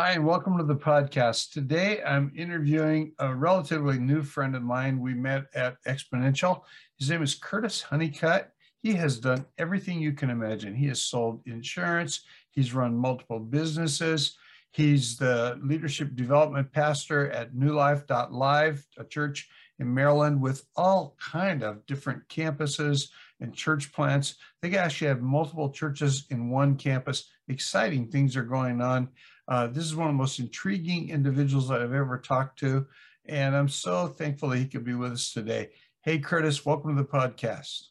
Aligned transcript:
Hi, 0.00 0.12
and 0.12 0.24
welcome 0.24 0.56
to 0.56 0.62
the 0.62 0.76
podcast. 0.76 1.50
Today, 1.50 2.00
I'm 2.04 2.30
interviewing 2.36 3.14
a 3.18 3.34
relatively 3.34 3.98
new 3.98 4.22
friend 4.22 4.54
of 4.54 4.62
mine 4.62 5.00
we 5.00 5.12
met 5.12 5.46
at 5.56 5.82
Exponential. 5.88 6.60
His 6.96 7.10
name 7.10 7.20
is 7.20 7.34
Curtis 7.34 7.82
Hunnicutt. 7.82 8.44
He 8.76 8.92
has 8.92 9.18
done 9.18 9.44
everything 9.58 10.00
you 10.00 10.12
can 10.12 10.30
imagine. 10.30 10.72
He 10.72 10.86
has 10.86 11.02
sold 11.02 11.42
insurance, 11.46 12.20
he's 12.52 12.72
run 12.72 12.96
multiple 12.96 13.40
businesses. 13.40 14.36
He's 14.70 15.16
the 15.16 15.58
leadership 15.64 16.14
development 16.14 16.70
pastor 16.70 17.32
at 17.32 17.56
New 17.56 17.72
Life 17.72 18.04
Live, 18.30 18.86
a 18.98 19.04
church 19.04 19.48
in 19.80 19.92
Maryland 19.92 20.40
with 20.40 20.64
all 20.76 21.16
kind 21.20 21.64
of 21.64 21.84
different 21.86 22.22
campuses 22.28 23.08
and 23.40 23.52
church 23.52 23.92
plants. 23.92 24.36
They 24.62 24.76
actually 24.76 25.08
have 25.08 25.22
multiple 25.22 25.70
churches 25.70 26.26
in 26.30 26.50
one 26.50 26.76
campus. 26.76 27.28
Exciting 27.48 28.08
things 28.08 28.36
are 28.36 28.44
going 28.44 28.80
on. 28.80 29.08
Uh, 29.48 29.66
this 29.66 29.84
is 29.84 29.96
one 29.96 30.08
of 30.08 30.12
the 30.12 30.18
most 30.18 30.38
intriguing 30.38 31.08
individuals 31.08 31.68
that 31.68 31.80
I've 31.80 31.94
ever 31.94 32.18
talked 32.18 32.58
to. 32.58 32.86
And 33.24 33.56
I'm 33.56 33.68
so 33.68 34.06
thankful 34.06 34.50
that 34.50 34.58
he 34.58 34.66
could 34.66 34.84
be 34.84 34.94
with 34.94 35.12
us 35.12 35.32
today. 35.32 35.70
Hey, 36.02 36.18
Curtis, 36.18 36.66
welcome 36.66 36.94
to 36.94 37.02
the 37.02 37.08
podcast. 37.08 37.84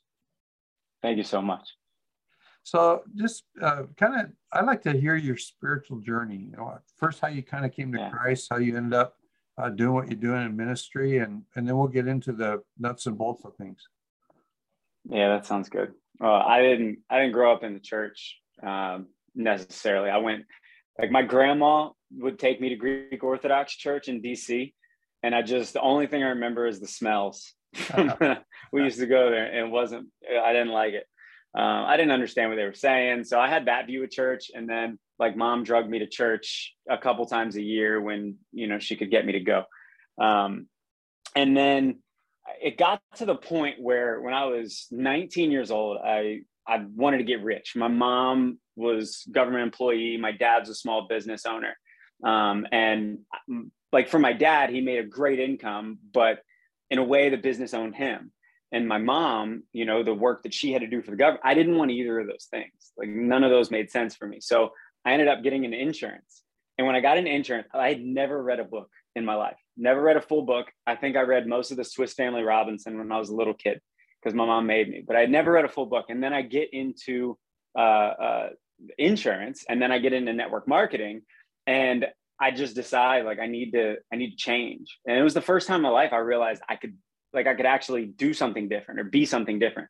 Thank 1.01 1.17
you 1.17 1.23
so 1.23 1.41
much. 1.41 1.67
So, 2.61 3.01
just 3.15 3.43
uh, 3.61 3.83
kind 3.97 4.21
of, 4.21 4.31
I'd 4.51 4.65
like 4.65 4.83
to 4.83 4.91
hear 4.91 5.15
your 5.15 5.37
spiritual 5.37 5.99
journey. 5.99 6.49
You 6.51 6.57
know, 6.57 6.77
first, 6.97 7.21
how 7.21 7.29
you 7.29 7.41
kind 7.41 7.65
of 7.65 7.71
came 7.71 7.91
to 7.93 7.99
yeah. 7.99 8.09
Christ, 8.09 8.47
how 8.51 8.57
you 8.57 8.75
ended 8.75 8.93
up 8.93 9.15
uh, 9.57 9.69
doing 9.69 9.93
what 9.93 10.07
you're 10.09 10.19
doing 10.19 10.45
in 10.45 10.55
ministry, 10.55 11.19
and 11.19 11.43
and 11.55 11.67
then 11.67 11.77
we'll 11.77 11.87
get 11.87 12.07
into 12.07 12.33
the 12.33 12.61
nuts 12.77 13.05
and 13.05 13.17
bolts 13.17 13.45
of 13.45 13.55
things. 13.55 13.87
Yeah, 15.09 15.29
that 15.29 15.45
sounds 15.45 15.69
good. 15.69 15.93
Uh, 16.21 16.39
I 16.39 16.61
didn't, 16.61 16.99
I 17.09 17.19
didn't 17.19 17.31
grow 17.31 17.53
up 17.53 17.63
in 17.63 17.73
the 17.73 17.79
church 17.79 18.37
um, 18.61 19.07
necessarily. 19.33 20.09
I 20.09 20.17
went 20.17 20.43
like 20.99 21.11
my 21.11 21.21
grandma 21.21 21.89
would 22.17 22.39
take 22.39 22.59
me 22.59 22.69
to 22.69 22.75
Greek 22.75 23.23
Orthodox 23.23 23.75
Church 23.75 24.07
in 24.07 24.21
DC. 24.21 24.73
And 25.23 25.35
I 25.35 25.41
just, 25.41 25.73
the 25.73 25.81
only 25.81 26.07
thing 26.07 26.23
I 26.23 26.29
remember 26.29 26.67
is 26.67 26.79
the 26.79 26.87
smells. 26.87 27.53
we 28.71 28.83
used 28.83 28.99
to 28.99 29.07
go 29.07 29.29
there 29.29 29.45
and 29.45 29.67
it 29.67 29.71
wasn't, 29.71 30.07
I 30.43 30.53
didn't 30.53 30.71
like 30.71 30.93
it. 30.93 31.05
Um, 31.57 31.85
I 31.85 31.97
didn't 31.97 32.11
understand 32.11 32.49
what 32.49 32.55
they 32.55 32.65
were 32.65 32.73
saying. 32.73 33.23
So 33.23 33.39
I 33.39 33.47
had 33.47 33.65
that 33.65 33.87
view 33.87 34.03
of 34.03 34.11
church. 34.11 34.51
And 34.53 34.69
then 34.69 34.99
like 35.19 35.35
mom 35.35 35.63
drugged 35.63 35.89
me 35.89 35.99
to 35.99 36.07
church 36.07 36.75
a 36.89 36.97
couple 36.97 37.25
times 37.25 37.55
a 37.55 37.61
year 37.61 38.01
when, 38.01 38.35
you 38.51 38.67
know, 38.67 38.79
she 38.79 38.95
could 38.95 39.11
get 39.11 39.25
me 39.25 39.33
to 39.33 39.39
go. 39.39 39.63
Um, 40.19 40.67
and 41.35 41.55
then 41.55 41.99
it 42.61 42.77
got 42.77 43.01
to 43.15 43.25
the 43.25 43.35
point 43.35 43.81
where 43.81 44.21
when 44.21 44.33
I 44.33 44.45
was 44.45 44.87
19 44.91 45.51
years 45.51 45.71
old, 45.71 45.97
I, 46.03 46.41
I 46.67 46.83
wanted 46.95 47.19
to 47.19 47.23
get 47.23 47.43
rich. 47.43 47.75
My 47.75 47.87
mom 47.87 48.59
was 48.75 49.25
government 49.31 49.63
employee. 49.63 50.17
My 50.17 50.31
dad's 50.31 50.69
a 50.69 50.75
small 50.75 51.07
business 51.07 51.45
owner. 51.45 51.75
Um, 52.23 52.67
and 52.71 53.19
mm, 53.49 53.69
like 53.91 54.09
for 54.09 54.19
my 54.19 54.33
dad, 54.33 54.69
he 54.69 54.81
made 54.81 54.99
a 54.99 55.03
great 55.03 55.39
income, 55.39 55.99
but 56.13 56.39
in 56.89 56.99
a 56.99 57.03
way, 57.03 57.29
the 57.29 57.37
business 57.37 57.73
owned 57.73 57.95
him. 57.95 58.31
And 58.71 58.87
my 58.87 58.97
mom, 58.97 59.63
you 59.71 59.85
know, 59.85 60.03
the 60.03 60.13
work 60.13 60.43
that 60.43 60.53
she 60.53 60.73
had 60.73 60.81
to 60.81 60.87
do 60.87 61.01
for 61.01 61.11
the 61.11 61.17
government, 61.17 61.45
I 61.45 61.53
didn't 61.53 61.77
want 61.77 61.91
either 61.91 62.19
of 62.19 62.27
those 62.27 62.47
things. 62.51 62.91
Like 62.97 63.09
none 63.09 63.43
of 63.43 63.49
those 63.49 63.71
made 63.71 63.89
sense 63.89 64.15
for 64.15 64.27
me. 64.27 64.39
So 64.41 64.71
I 65.05 65.13
ended 65.13 65.29
up 65.29 65.41
getting 65.41 65.63
an 65.63 65.73
insurance. 65.73 66.43
And 66.77 66.85
when 66.85 66.95
I 66.95 66.99
got 66.99 67.17
an 67.17 67.27
insurance, 67.27 67.67
I 67.73 67.87
had 67.87 68.01
never 68.01 68.41
read 68.43 68.59
a 68.59 68.65
book 68.65 68.89
in 69.15 69.25
my 69.25 69.35
life, 69.35 69.55
never 69.77 70.01
read 70.01 70.17
a 70.17 70.21
full 70.21 70.43
book. 70.43 70.67
I 70.85 70.95
think 70.95 71.15
I 71.15 71.21
read 71.21 71.47
most 71.47 71.71
of 71.71 71.77
the 71.77 71.83
Swiss 71.83 72.13
Family 72.13 72.43
Robinson 72.43 72.97
when 72.97 73.11
I 73.11 73.17
was 73.17 73.29
a 73.29 73.35
little 73.35 73.53
kid 73.53 73.81
because 74.21 74.35
my 74.35 74.45
mom 74.45 74.67
made 74.67 74.89
me, 74.89 75.03
but 75.05 75.15
I 75.15 75.25
never 75.25 75.51
read 75.51 75.65
a 75.65 75.69
full 75.69 75.85
book. 75.85 76.05
And 76.09 76.21
then 76.21 76.33
I 76.33 76.41
get 76.41 76.73
into 76.73 77.37
uh, 77.77 77.81
uh, 77.81 78.49
insurance 78.97 79.65
and 79.67 79.81
then 79.81 79.91
I 79.91 79.99
get 79.99 80.13
into 80.13 80.33
network 80.33 80.67
marketing 80.67 81.21
and 81.65 82.07
I 82.39 82.51
just 82.51 82.75
decide 82.75 83.25
like 83.25 83.39
I 83.39 83.47
need 83.47 83.71
to 83.71 83.97
I 84.11 84.15
need 84.15 84.31
to 84.31 84.37
change. 84.37 84.99
And 85.05 85.17
it 85.17 85.23
was 85.23 85.33
the 85.33 85.41
first 85.41 85.67
time 85.67 85.77
in 85.77 85.81
my 85.83 85.89
life 85.89 86.13
I 86.13 86.17
realized 86.17 86.61
I 86.67 86.75
could 86.75 86.95
like 87.33 87.47
I 87.47 87.55
could 87.55 87.65
actually 87.65 88.05
do 88.05 88.33
something 88.33 88.69
different 88.69 88.99
or 88.99 89.03
be 89.05 89.25
something 89.25 89.59
different. 89.59 89.89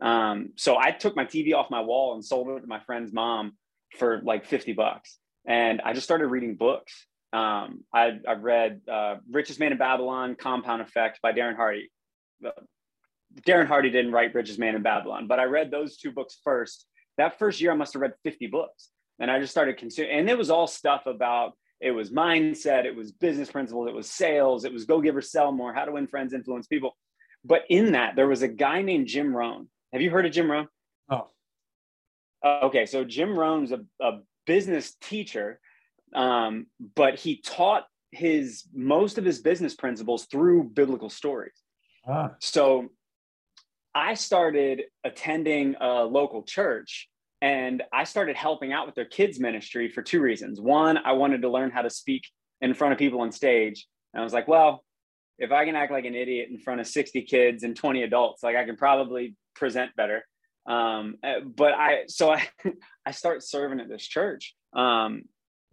Um, 0.00 0.50
so 0.56 0.78
I 0.78 0.92
took 0.92 1.14
my 1.14 1.24
TV 1.24 1.54
off 1.54 1.70
my 1.70 1.80
wall 1.80 2.14
and 2.14 2.24
sold 2.24 2.48
it 2.48 2.60
to 2.60 2.66
my 2.66 2.80
friend's 2.80 3.12
mom 3.12 3.52
for 3.98 4.20
like 4.24 4.46
50 4.46 4.72
bucks. 4.72 5.18
And 5.46 5.80
I 5.82 5.92
just 5.92 6.04
started 6.04 6.26
reading 6.28 6.56
books. 6.56 7.06
Um, 7.32 7.84
I, 7.94 8.18
I 8.26 8.32
read 8.32 8.80
uh, 8.90 9.16
Richest 9.30 9.60
Man 9.60 9.72
in 9.72 9.78
Babylon, 9.78 10.36
Compound 10.36 10.82
Effect 10.82 11.20
by 11.22 11.32
Darren 11.32 11.56
Hardy. 11.56 11.90
Darren 13.46 13.66
Hardy 13.66 13.90
didn't 13.90 14.12
write 14.12 14.34
Richest 14.34 14.58
Man 14.58 14.74
in 14.74 14.82
Babylon, 14.82 15.26
but 15.26 15.38
I 15.38 15.44
read 15.44 15.70
those 15.70 15.96
two 15.96 16.10
books 16.10 16.38
first 16.42 16.86
that 17.20 17.38
first 17.38 17.60
year 17.60 17.70
I 17.70 17.74
must 17.74 17.92
have 17.92 18.02
read 18.02 18.14
50 18.24 18.46
books. 18.46 18.88
And 19.18 19.30
I 19.30 19.38
just 19.38 19.52
started 19.52 19.76
consuming, 19.76 20.12
and 20.12 20.30
it 20.30 20.38
was 20.38 20.50
all 20.50 20.66
stuff 20.66 21.04
about 21.04 21.52
it 21.80 21.90
was 21.90 22.10
mindset, 22.10 22.86
it 22.86 22.96
was 22.96 23.12
business 23.12 23.50
principles, 23.50 23.88
it 23.88 23.94
was 23.94 24.10
sales, 24.10 24.64
it 24.64 24.72
was 24.72 24.86
go 24.86 25.00
give 25.00 25.16
or 25.16 25.22
sell 25.22 25.52
more, 25.52 25.74
how 25.74 25.84
to 25.84 25.92
win 25.92 26.06
friends, 26.06 26.32
influence 26.32 26.66
people. 26.66 26.96
But 27.44 27.62
in 27.68 27.92
that, 27.92 28.16
there 28.16 28.26
was 28.26 28.42
a 28.42 28.48
guy 28.48 28.80
named 28.80 29.06
Jim 29.06 29.34
Rohn. 29.34 29.68
Have 29.92 30.00
you 30.00 30.10
heard 30.10 30.24
of 30.24 30.32
Jim 30.32 30.50
Rohn? 30.50 30.68
Oh. 31.10 31.28
Uh, 32.44 32.60
okay, 32.64 32.86
so 32.86 33.04
Jim 33.04 33.38
Rohn's 33.38 33.72
a, 33.72 33.80
a 34.00 34.20
business 34.46 34.94
teacher, 35.02 35.60
um, 36.14 36.66
but 36.96 37.18
he 37.18 37.42
taught 37.42 37.84
his 38.10 38.64
most 38.74 39.18
of 39.18 39.24
his 39.24 39.40
business 39.40 39.74
principles 39.74 40.24
through 40.26 40.64
biblical 40.64 41.10
stories. 41.10 41.58
Ah. 42.08 42.32
So 42.40 42.88
I 43.94 44.14
started 44.14 44.82
attending 45.04 45.74
a 45.80 46.04
local 46.04 46.42
church 46.42 47.08
and 47.42 47.82
I 47.92 48.04
started 48.04 48.36
helping 48.36 48.72
out 48.72 48.86
with 48.86 48.94
their 48.94 49.06
kids 49.06 49.40
ministry 49.40 49.90
for 49.90 50.02
two 50.02 50.20
reasons. 50.20 50.60
One, 50.60 50.98
I 50.98 51.12
wanted 51.12 51.42
to 51.42 51.48
learn 51.48 51.70
how 51.70 51.82
to 51.82 51.90
speak 51.90 52.22
in 52.60 52.74
front 52.74 52.92
of 52.92 52.98
people 52.98 53.20
on 53.22 53.32
stage. 53.32 53.86
And 54.12 54.20
I 54.20 54.24
was 54.24 54.32
like, 54.32 54.46
well, 54.46 54.84
if 55.38 55.50
I 55.50 55.64
can 55.64 55.74
act 55.74 55.90
like 55.90 56.04
an 56.04 56.14
idiot 56.14 56.48
in 56.50 56.58
front 56.58 56.80
of 56.80 56.86
60 56.86 57.22
kids 57.22 57.62
and 57.62 57.74
20 57.74 58.02
adults, 58.02 58.42
like 58.42 58.56
I 58.56 58.64
can 58.64 58.76
probably 58.76 59.34
present 59.54 59.96
better. 59.96 60.24
Um, 60.66 61.16
uh, 61.24 61.40
but 61.40 61.72
I, 61.72 62.04
so 62.08 62.30
I, 62.30 62.46
I 63.06 63.12
start 63.12 63.42
serving 63.42 63.80
at 63.80 63.88
this 63.88 64.06
church 64.06 64.54
um, 64.74 65.22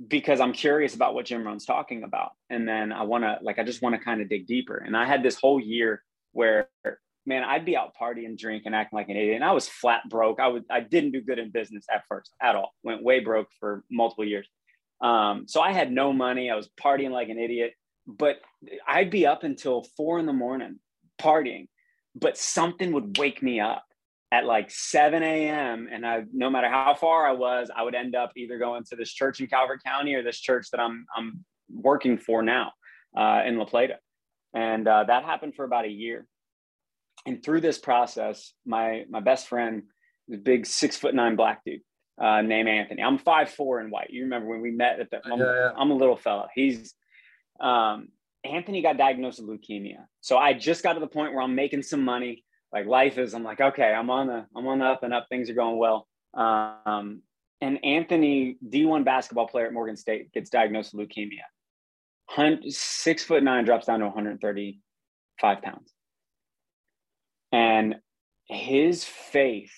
because 0.07 0.39
I'm 0.39 0.53
curious 0.53 0.95
about 0.95 1.13
what 1.13 1.25
Jim 1.25 1.45
Rohn's 1.45 1.65
talking 1.65 2.03
about. 2.03 2.31
And 2.49 2.65
then 2.67 2.93
I 2.93 3.03
want 3.03 3.25
to, 3.25 3.39
like, 3.41 3.59
I 3.59 3.63
just 3.63 3.81
want 3.81 3.95
to 3.95 4.01
kind 4.01 4.21
of 4.21 4.29
dig 4.29 4.47
deeper. 4.47 4.77
And 4.77 4.95
I 4.95 5.05
had 5.05 5.21
this 5.21 5.35
whole 5.35 5.59
year 5.59 6.01
where 6.31 6.69
man, 7.27 7.43
I'd 7.43 7.65
be 7.65 7.75
out 7.75 7.93
partying, 7.99 8.37
drinking, 8.37 8.67
and 8.67 8.75
acting 8.75 8.97
like 8.97 9.09
an 9.09 9.17
idiot. 9.17 9.35
And 9.35 9.43
I 9.43 9.51
was 9.51 9.67
flat 9.67 10.03
broke. 10.09 10.39
I 10.39 10.47
would 10.47 10.63
I 10.71 10.79
didn't 10.79 11.11
do 11.11 11.21
good 11.21 11.37
in 11.37 11.51
business 11.51 11.85
at 11.93 12.03
first 12.09 12.33
at 12.41 12.55
all. 12.55 12.71
Went 12.83 13.03
way 13.03 13.19
broke 13.19 13.49
for 13.59 13.83
multiple 13.91 14.25
years. 14.25 14.47
Um, 15.01 15.43
so 15.47 15.61
I 15.61 15.73
had 15.73 15.91
no 15.91 16.13
money. 16.13 16.49
I 16.49 16.55
was 16.55 16.69
partying 16.81 17.11
like 17.11 17.29
an 17.29 17.37
idiot. 17.37 17.73
But 18.07 18.37
I'd 18.87 19.11
be 19.11 19.27
up 19.27 19.43
until 19.43 19.85
four 19.97 20.17
in 20.17 20.25
the 20.25 20.33
morning 20.33 20.79
partying. 21.21 21.67
But 22.15 22.37
something 22.37 22.93
would 22.93 23.17
wake 23.17 23.43
me 23.43 23.59
up 23.59 23.83
at 24.31 24.45
like 24.45 24.71
7 24.71 25.21
a.m. 25.21 25.89
And 25.91 26.07
I 26.07 26.23
no 26.33 26.49
matter 26.49 26.69
how 26.69 26.95
far 26.95 27.27
I 27.27 27.33
was, 27.33 27.69
I 27.75 27.83
would 27.83 27.95
end 27.95 28.15
up 28.15 28.31
either 28.37 28.57
going 28.57 28.85
to 28.85 28.95
this 28.95 29.11
church 29.11 29.41
in 29.41 29.47
Calvert 29.47 29.83
County 29.83 30.15
or 30.15 30.23
this 30.23 30.39
church 30.39 30.67
that 30.71 30.79
I'm 30.79 31.05
I'm 31.15 31.43
working 31.69 32.17
for 32.17 32.41
now 32.41 32.71
uh, 33.17 33.41
in 33.45 33.57
La 33.57 33.65
Plata. 33.65 33.97
And 34.55 34.87
uh, 34.87 35.03
that 35.03 35.25
happened 35.25 35.55
for 35.55 35.65
about 35.65 35.83
a 35.83 35.89
year 35.89 36.25
and 37.27 37.43
through 37.43 37.61
this 37.61 37.77
process, 37.77 38.53
my 38.65 39.03
my 39.09 39.19
best 39.19 39.47
friend, 39.47 39.83
the 40.27 40.37
big 40.37 40.65
six 40.65 40.95
foot 40.95 41.13
nine 41.13 41.35
black 41.35 41.63
dude 41.65 41.81
uh, 42.19 42.41
named 42.41 42.69
Anthony. 42.69 43.03
I'm 43.03 43.17
five 43.17 43.49
four 43.49 43.79
and 43.79 43.91
white. 43.91 44.09
You 44.09 44.23
remember 44.23 44.47
when 44.47 44.61
we 44.61 44.71
met 44.71 44.99
at 45.01 45.11
the? 45.11 45.19
I'm, 45.25 45.37
yeah, 45.37 45.45
yeah. 45.45 45.71
I'm 45.77 45.91
a 45.91 45.95
little 45.95 46.15
fella. 46.15 46.47
He's 46.55 46.95
um, 47.59 48.07
Anthony 48.45 48.81
got 48.81 48.97
diagnosed 48.97 49.41
with 49.41 49.49
leukemia. 49.49 50.05
So 50.21 50.37
I 50.37 50.53
just 50.53 50.83
got 50.83 50.93
to 50.93 51.01
the 51.01 51.07
point 51.07 51.33
where 51.33 51.41
I'm 51.41 51.53
making 51.53 51.83
some 51.83 52.03
money. 52.03 52.45
Like 52.71 52.85
life 52.85 53.17
is, 53.17 53.33
I'm 53.33 53.43
like, 53.43 53.59
okay, 53.59 53.93
I'm 53.93 54.09
on 54.09 54.27
the 54.27 54.45
I'm 54.55 54.65
on 54.65 54.79
the 54.79 54.85
up 54.85 55.03
and 55.03 55.13
up. 55.13 55.27
Things 55.29 55.49
are 55.49 55.53
going 55.53 55.77
well. 55.77 56.07
Um, 56.33 57.23
and 57.59 57.83
Anthony, 57.83 58.57
D1 58.65 59.03
basketball 59.03 59.47
player 59.47 59.65
at 59.65 59.73
Morgan 59.73 59.97
State, 59.97 60.31
gets 60.31 60.49
diagnosed 60.49 60.93
with 60.93 61.09
leukemia. 61.09 61.41
Six 62.71 63.23
foot 63.23 63.43
nine 63.43 63.65
drops 63.65 63.87
down 63.87 63.99
to 63.99 64.05
135 64.05 65.61
pounds. 65.61 65.93
And 67.51 67.95
his 68.45 69.03
faith 69.03 69.73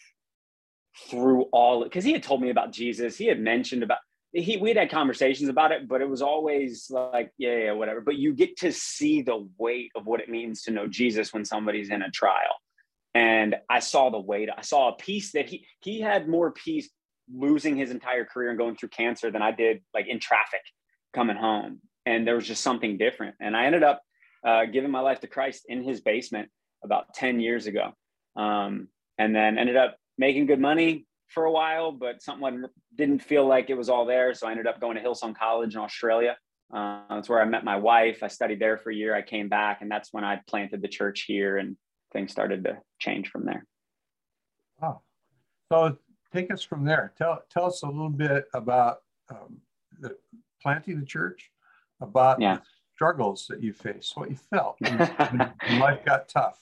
through 1.09 1.43
all 1.51 1.83
because 1.83 2.03
he 2.03 2.11
had 2.11 2.23
told 2.23 2.41
me 2.41 2.49
about 2.49 2.71
Jesus, 2.71 3.17
he 3.17 3.27
had 3.27 3.39
mentioned 3.39 3.83
about 3.83 3.99
he 4.31 4.57
we 4.57 4.69
had 4.69 4.77
had 4.77 4.91
conversations 4.91 5.49
about 5.49 5.71
it, 5.71 5.87
but 5.87 6.01
it 6.01 6.09
was 6.09 6.21
always 6.21 6.89
like, 6.89 7.31
yeah, 7.37 7.57
yeah, 7.57 7.71
whatever. 7.71 8.01
But 8.01 8.17
you 8.17 8.33
get 8.33 8.57
to 8.57 8.71
see 8.71 9.21
the 9.21 9.47
weight 9.57 9.91
of 9.95 10.05
what 10.05 10.19
it 10.19 10.29
means 10.29 10.63
to 10.63 10.71
know 10.71 10.87
Jesus 10.87 11.33
when 11.33 11.45
somebody's 11.45 11.89
in 11.89 12.01
a 12.01 12.11
trial. 12.11 12.55
And 13.15 13.55
I 13.69 13.79
saw 13.79 14.09
the 14.09 14.19
weight. 14.19 14.49
I 14.55 14.61
saw 14.61 14.89
a 14.89 14.95
piece 14.95 15.31
that 15.31 15.49
he 15.49 15.65
he 15.79 15.99
had 15.99 16.27
more 16.27 16.51
peace 16.51 16.89
losing 17.33 17.75
his 17.75 17.91
entire 17.91 18.25
career 18.25 18.49
and 18.49 18.57
going 18.57 18.75
through 18.75 18.89
cancer 18.89 19.31
than 19.31 19.41
I 19.41 19.51
did 19.51 19.81
like 19.93 20.07
in 20.07 20.19
traffic 20.19 20.61
coming 21.13 21.35
home. 21.35 21.79
And 22.05 22.27
there 22.27 22.35
was 22.35 22.47
just 22.47 22.63
something 22.63 22.97
different. 22.97 23.35
And 23.39 23.55
I 23.55 23.65
ended 23.65 23.83
up 23.83 24.01
uh, 24.45 24.65
giving 24.65 24.91
my 24.91 25.01
life 25.01 25.19
to 25.21 25.27
Christ 25.27 25.65
in 25.67 25.83
his 25.83 26.01
basement 26.01 26.49
about 26.83 27.13
10 27.13 27.39
years 27.39 27.67
ago. 27.67 27.91
Um, 28.35 28.87
and 29.17 29.35
then 29.35 29.57
ended 29.57 29.75
up 29.75 29.97
making 30.17 30.45
good 30.45 30.59
money, 30.59 31.05
for 31.29 31.45
a 31.45 31.51
while, 31.51 31.91
but 31.91 32.21
something 32.21 32.65
didn't 32.95 33.19
feel 33.19 33.47
like 33.47 33.69
it 33.69 33.75
was 33.75 33.89
all 33.89 34.05
there. 34.05 34.33
So 34.33 34.47
I 34.47 34.51
ended 34.51 34.67
up 34.67 34.81
going 34.81 34.97
to 34.97 35.03
Hillsong 35.03 35.37
College 35.37 35.75
in 35.75 35.81
Australia. 35.81 36.35
Uh, 36.73 37.01
that's 37.09 37.29
where 37.29 37.41
I 37.41 37.45
met 37.45 37.63
my 37.63 37.77
wife. 37.77 38.21
I 38.23 38.27
studied 38.27 38.59
there 38.59 38.77
for 38.77 38.91
a 38.91 38.95
year. 38.95 39.15
I 39.15 39.21
came 39.21 39.47
back, 39.47 39.81
and 39.81 39.89
that's 39.89 40.11
when 40.11 40.23
I 40.23 40.41
planted 40.47 40.81
the 40.81 40.87
church 40.87 41.25
here, 41.27 41.57
and 41.57 41.77
things 42.13 42.31
started 42.31 42.63
to 42.65 42.79
change 42.99 43.29
from 43.29 43.45
there. 43.45 43.65
Wow. 44.81 45.01
So 45.71 45.97
take 46.33 46.51
us 46.51 46.63
from 46.63 46.83
there. 46.83 47.13
Tell 47.17 47.41
tell 47.49 47.65
us 47.65 47.81
a 47.83 47.87
little 47.87 48.09
bit 48.09 48.45
about 48.53 48.97
um, 49.29 49.57
the, 49.99 50.15
planting 50.61 50.99
the 50.99 51.05
church, 51.05 51.51
about 52.01 52.39
yeah. 52.39 52.57
the 52.57 52.61
struggles 52.95 53.47
that 53.49 53.63
you 53.63 53.73
faced, 53.73 54.15
what 54.15 54.29
you 54.29 54.35
felt 54.35 54.75
when, 54.79 54.97
when 55.67 55.79
life 55.79 56.05
got 56.05 56.27
tough. 56.29 56.59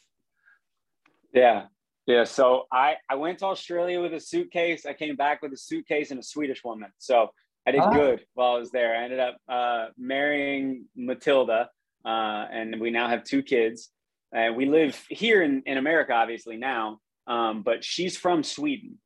Yeah, 1.34 1.66
yeah. 2.06 2.24
So 2.24 2.64
I 2.72 2.96
I 3.10 3.16
went 3.16 3.40
to 3.40 3.46
Australia 3.46 4.02
with 4.02 4.14
a 4.14 4.20
suitcase. 4.20 4.86
I 4.86 4.94
came 4.94 5.16
back 5.16 5.42
with 5.42 5.54
a 5.54 5.58
suitcase 5.58 6.12
and 6.12 6.20
a 6.20 6.24
Swedish 6.24 6.64
woman. 6.64 6.92
So 6.98 7.30
I 7.68 7.72
did 7.72 7.82
ah. 7.82 7.92
good 7.92 8.26
while 8.34 8.56
I 8.56 8.60
was 8.60 8.72
there. 8.72 8.96
I 8.96 9.04
ended 9.04 9.20
up 9.20 9.38
uh, 9.50 9.88
marrying 9.98 10.86
Matilda, 10.96 11.70
uh, 12.06 12.46
and 12.52 12.80
we 12.80 12.92
now 12.92 13.10
have 13.10 13.26
two 13.26 13.44
kids. 13.44 13.90
And 14.32 14.56
we 14.56 14.66
live 14.66 15.02
here 15.10 15.42
in, 15.42 15.64
in 15.66 15.78
America, 15.78 16.14
obviously 16.14 16.58
now, 16.58 17.00
um, 17.28 17.64
but 17.64 17.84
she's 17.84 18.18
from 18.18 18.44
Sweden. 18.44 18.98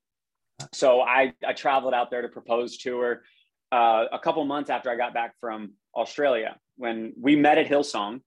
So 0.73 1.01
I, 1.01 1.33
I 1.45 1.53
traveled 1.53 1.93
out 1.93 2.11
there 2.11 2.21
to 2.21 2.27
propose 2.27 2.77
to 2.79 2.99
her 2.99 3.23
uh, 3.71 4.05
a 4.11 4.19
couple 4.19 4.43
months 4.45 4.69
after 4.69 4.91
I 4.91 4.95
got 4.95 5.13
back 5.13 5.33
from 5.39 5.73
Australia 5.95 6.57
when 6.77 7.13
we 7.19 7.35
met 7.35 7.57
at 7.57 7.67
Hillsong. 7.67 8.21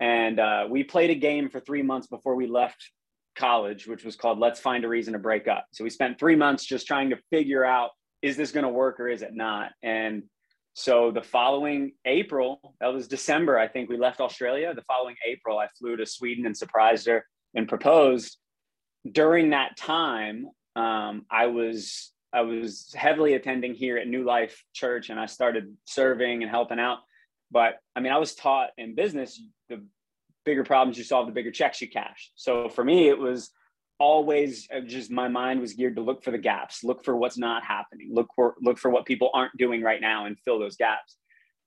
And 0.00 0.40
uh, 0.40 0.66
we 0.68 0.82
played 0.82 1.10
a 1.10 1.14
game 1.14 1.48
for 1.48 1.60
three 1.60 1.82
months 1.82 2.08
before 2.08 2.34
we 2.34 2.46
left 2.46 2.90
college, 3.34 3.86
which 3.86 4.04
was 4.04 4.16
called 4.16 4.38
Let's 4.38 4.60
Find 4.60 4.84
a 4.84 4.88
Reason 4.88 5.12
to 5.12 5.18
Break 5.18 5.48
Up. 5.48 5.66
So 5.72 5.84
we 5.84 5.90
spent 5.90 6.18
three 6.18 6.36
months 6.36 6.64
just 6.64 6.86
trying 6.86 7.10
to 7.10 7.18
figure 7.30 7.64
out 7.64 7.90
is 8.22 8.36
this 8.36 8.52
going 8.52 8.64
to 8.64 8.70
work 8.70 9.00
or 9.00 9.08
is 9.08 9.22
it 9.22 9.34
not? 9.34 9.72
And 9.82 10.22
so 10.74 11.10
the 11.10 11.22
following 11.22 11.92
April, 12.04 12.74
that 12.80 12.92
was 12.92 13.08
December, 13.08 13.58
I 13.58 13.68
think 13.68 13.90
we 13.90 13.98
left 13.98 14.20
Australia. 14.20 14.72
The 14.74 14.82
following 14.82 15.16
April, 15.26 15.58
I 15.58 15.66
flew 15.78 15.96
to 15.96 16.06
Sweden 16.06 16.46
and 16.46 16.56
surprised 16.56 17.06
her 17.06 17.26
and 17.54 17.68
proposed. 17.68 18.38
During 19.10 19.50
that 19.50 19.76
time, 19.76 20.46
um, 20.76 21.26
I 21.30 21.46
was 21.46 22.12
I 22.32 22.42
was 22.42 22.90
heavily 22.96 23.34
attending 23.34 23.74
here 23.74 23.98
at 23.98 24.08
New 24.08 24.24
Life 24.24 24.64
Church, 24.72 25.10
and 25.10 25.20
I 25.20 25.26
started 25.26 25.76
serving 25.84 26.42
and 26.42 26.50
helping 26.50 26.78
out. 26.78 26.98
But 27.50 27.74
I 27.94 28.00
mean, 28.00 28.12
I 28.12 28.18
was 28.18 28.34
taught 28.34 28.70
in 28.78 28.94
business 28.94 29.42
the 29.68 29.84
bigger 30.44 30.64
problems 30.64 30.98
you 30.98 31.04
solve, 31.04 31.26
the 31.26 31.32
bigger 31.32 31.50
checks 31.50 31.80
you 31.80 31.88
cash. 31.88 32.30
So 32.34 32.68
for 32.68 32.84
me, 32.84 33.08
it 33.08 33.18
was 33.18 33.50
always 33.98 34.68
uh, 34.74 34.80
just 34.80 35.10
my 35.10 35.28
mind 35.28 35.60
was 35.60 35.74
geared 35.74 35.96
to 35.96 36.02
look 36.02 36.24
for 36.24 36.30
the 36.30 36.38
gaps, 36.38 36.82
look 36.82 37.04
for 37.04 37.16
what's 37.16 37.38
not 37.38 37.64
happening, 37.64 38.10
look 38.12 38.28
for 38.34 38.54
look 38.60 38.78
for 38.78 38.90
what 38.90 39.06
people 39.06 39.30
aren't 39.34 39.56
doing 39.56 39.82
right 39.82 40.00
now, 40.00 40.26
and 40.26 40.38
fill 40.40 40.58
those 40.58 40.76
gaps. 40.76 41.16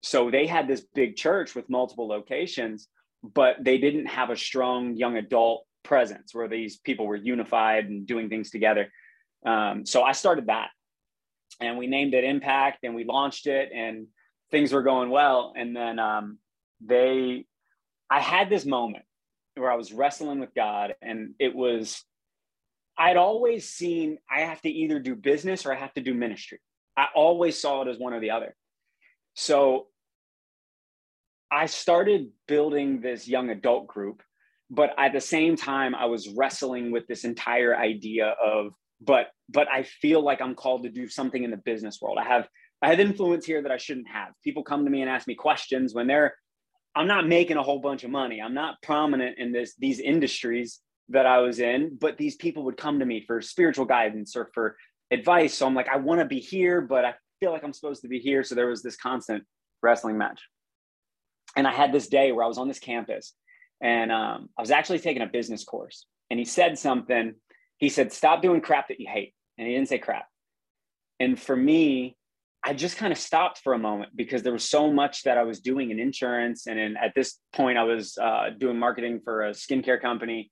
So 0.03 0.29
they 0.29 0.45
had 0.45 0.67
this 0.67 0.85
big 0.93 1.15
church 1.15 1.55
with 1.55 1.69
multiple 1.69 2.07
locations, 2.07 2.87
but 3.23 3.57
they 3.61 3.77
didn't 3.77 4.05
have 4.07 4.29
a 4.29 4.35
strong 4.35 4.95
young 4.95 5.17
adult 5.17 5.65
presence 5.83 6.33
where 6.33 6.47
these 6.47 6.77
people 6.77 7.07
were 7.07 7.15
unified 7.15 7.85
and 7.85 8.05
doing 8.05 8.29
things 8.29 8.51
together. 8.51 8.91
Um, 9.45 9.85
so 9.85 10.03
I 10.03 10.11
started 10.11 10.47
that 10.47 10.69
and 11.61 11.77
we 11.77 11.87
named 11.87 12.13
it 12.13 12.23
Impact 12.23 12.79
and 12.83 12.95
we 12.95 13.03
launched 13.03 13.47
it 13.47 13.69
and 13.73 14.07
things 14.51 14.73
were 14.73 14.83
going 14.83 15.09
well. 15.09 15.53
And 15.55 15.75
then 15.75 15.99
um, 15.99 16.39
they, 16.81 17.45
I 18.09 18.19
had 18.19 18.49
this 18.49 18.65
moment 18.65 19.05
where 19.55 19.71
I 19.71 19.75
was 19.75 19.93
wrestling 19.93 20.39
with 20.39 20.53
God 20.53 20.95
and 21.01 21.33
it 21.39 21.55
was, 21.55 22.03
I'd 22.97 23.17
always 23.17 23.69
seen 23.69 24.17
I 24.29 24.41
have 24.41 24.61
to 24.61 24.69
either 24.69 24.99
do 24.99 25.15
business 25.15 25.65
or 25.65 25.73
I 25.73 25.77
have 25.77 25.93
to 25.93 26.01
do 26.01 26.13
ministry. 26.13 26.59
I 26.97 27.07
always 27.15 27.59
saw 27.59 27.81
it 27.81 27.87
as 27.87 27.97
one 27.97 28.13
or 28.13 28.19
the 28.19 28.31
other. 28.31 28.55
So 29.33 29.87
I 31.51 31.65
started 31.65 32.29
building 32.47 33.01
this 33.01 33.27
young 33.27 33.49
adult 33.49 33.87
group, 33.87 34.21
but 34.69 34.93
at 34.97 35.13
the 35.13 35.21
same 35.21 35.55
time, 35.55 35.93
I 35.93 36.05
was 36.05 36.29
wrestling 36.29 36.91
with 36.91 37.07
this 37.07 37.23
entire 37.23 37.75
idea 37.75 38.35
of 38.43 38.73
but 39.01 39.27
but 39.49 39.67
I 39.71 39.83
feel 39.83 40.21
like 40.21 40.41
I'm 40.41 40.55
called 40.55 40.83
to 40.83 40.89
do 40.89 41.07
something 41.07 41.43
in 41.43 41.51
the 41.51 41.57
business 41.57 41.99
world. 42.01 42.17
I 42.19 42.23
have 42.23 42.47
I 42.81 42.89
have 42.89 42.99
influence 42.99 43.45
here 43.45 43.61
that 43.61 43.71
I 43.71 43.77
shouldn't 43.77 44.07
have. 44.07 44.29
People 44.43 44.63
come 44.63 44.85
to 44.85 44.91
me 44.91 45.01
and 45.01 45.09
ask 45.09 45.27
me 45.27 45.35
questions 45.35 45.93
when 45.93 46.07
they're 46.07 46.35
I'm 46.95 47.07
not 47.07 47.27
making 47.27 47.57
a 47.57 47.63
whole 47.63 47.79
bunch 47.79 48.03
of 48.03 48.11
money. 48.11 48.41
I'm 48.41 48.53
not 48.53 48.81
prominent 48.81 49.37
in 49.37 49.51
this 49.51 49.73
these 49.77 49.99
industries 49.99 50.79
that 51.09 51.25
I 51.25 51.39
was 51.39 51.59
in, 51.59 51.97
but 51.99 52.17
these 52.17 52.35
people 52.35 52.63
would 52.63 52.77
come 52.77 52.99
to 52.99 53.05
me 53.05 53.23
for 53.25 53.41
spiritual 53.41 53.85
guidance 53.85 54.35
or 54.35 54.49
for 54.53 54.75
advice. 55.11 55.53
So 55.53 55.67
I'm 55.67 55.75
like, 55.75 55.89
I 55.89 55.97
want 55.97 56.19
to 56.19 56.25
be 56.25 56.39
here, 56.39 56.81
but 56.81 57.05
I 57.05 57.13
feel 57.39 57.51
like 57.51 57.63
I'm 57.63 57.73
supposed 57.73 58.01
to 58.01 58.07
be 58.07 58.19
here. 58.19 58.43
So 58.43 58.55
there 58.55 58.67
was 58.67 58.81
this 58.81 58.95
constant 58.95 59.43
wrestling 59.83 60.17
match. 60.17 60.41
And 61.55 61.67
I 61.67 61.71
had 61.71 61.91
this 61.91 62.07
day 62.07 62.31
where 62.31 62.43
I 62.43 62.47
was 62.47 62.57
on 62.57 62.67
this 62.67 62.79
campus 62.79 63.33
and 63.81 64.11
um, 64.11 64.49
I 64.57 64.61
was 64.61 64.71
actually 64.71 64.99
taking 64.99 65.21
a 65.21 65.27
business 65.27 65.63
course. 65.63 66.07
And 66.31 66.39
he 66.39 66.45
said 66.45 66.79
something 66.79 67.35
he 67.77 67.89
said, 67.89 68.11
stop 68.11 68.41
doing 68.41 68.61
crap 68.61 68.87
that 68.87 68.99
you 68.99 69.07
hate. 69.09 69.33
And 69.57 69.67
he 69.67 69.73
didn't 69.73 69.89
say 69.89 69.97
crap. 69.97 70.27
And 71.19 71.39
for 71.39 71.55
me, 71.55 72.17
I 72.67 72.73
just 72.73 72.97
kind 72.97 73.13
of 73.13 73.19
stopped 73.19 73.59
for 73.59 73.73
a 73.73 73.77
moment 73.77 74.11
because 74.15 74.41
there 74.41 74.51
was 74.51 74.67
so 74.67 74.91
much 74.91 75.21
that 75.23 75.37
I 75.37 75.43
was 75.43 75.59
doing 75.59 75.91
in 75.91 75.99
insurance. 75.99 76.65
And 76.65 76.79
in, 76.79 76.97
at 76.97 77.13
this 77.13 77.37
point, 77.53 77.77
I 77.77 77.83
was 77.83 78.17
uh, 78.17 78.49
doing 78.57 78.79
marketing 78.79 79.21
for 79.23 79.43
a 79.43 79.51
skincare 79.51 80.01
company. 80.01 80.51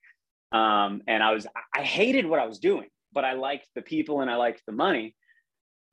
Um, 0.52 1.02
and 1.08 1.24
I 1.24 1.34
was, 1.34 1.48
I 1.76 1.82
hated 1.82 2.28
what 2.28 2.40
I 2.40 2.46
was 2.46 2.60
doing, 2.60 2.88
but 3.14 3.26
I 3.26 3.34
liked 3.34 3.68
the 3.74 3.82
people 3.82 4.22
and 4.22 4.30
I 4.30 4.36
liked 4.36 4.62
the 4.68 4.74
money. 4.74 5.16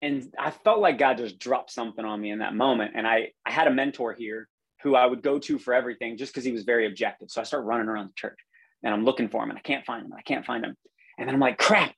And 0.02 0.31
I 0.38 0.50
felt 0.50 0.81
like 0.81 0.99
God 0.99 1.17
just 1.17 1.38
dropped 1.38 1.70
something 1.70 2.05
on 2.05 2.20
me 2.20 2.31
in 2.31 2.40
that 2.40 2.55
moment. 2.55 2.93
And 2.94 3.06
I, 3.06 3.31
I 3.46 3.50
had 3.50 3.67
a 3.67 3.72
mentor 3.72 4.12
here 4.12 4.46
who 4.82 4.94
I 4.94 5.06
would 5.06 5.22
go 5.22 5.38
to 5.38 5.58
for 5.58 5.72
everything 5.72 6.19
just 6.19 6.34
because 6.34 6.44
he 6.44 6.52
was 6.52 6.64
very 6.64 6.87
objective. 6.87 7.31
So 7.31 7.40
I 7.40 7.44
started 7.44 7.64
running 7.64 7.88
around 7.88 8.08
the 8.08 8.14
church 8.14 8.38
and 8.82 8.93
I'm 8.93 9.06
looking 9.06 9.31
for 9.31 9.43
him 9.43 9.49
and 9.49 9.58
I 9.58 9.62
can't 9.62 9.87
find 9.87 10.05
him. 10.05 10.12
I 10.12 10.22
can't 10.22 10.44
find 10.44 10.67
him. 10.67 10.76
And 11.19 11.26
then 11.26 11.34
I'm 11.34 11.40
like, 11.40 11.58
crap, 11.58 11.94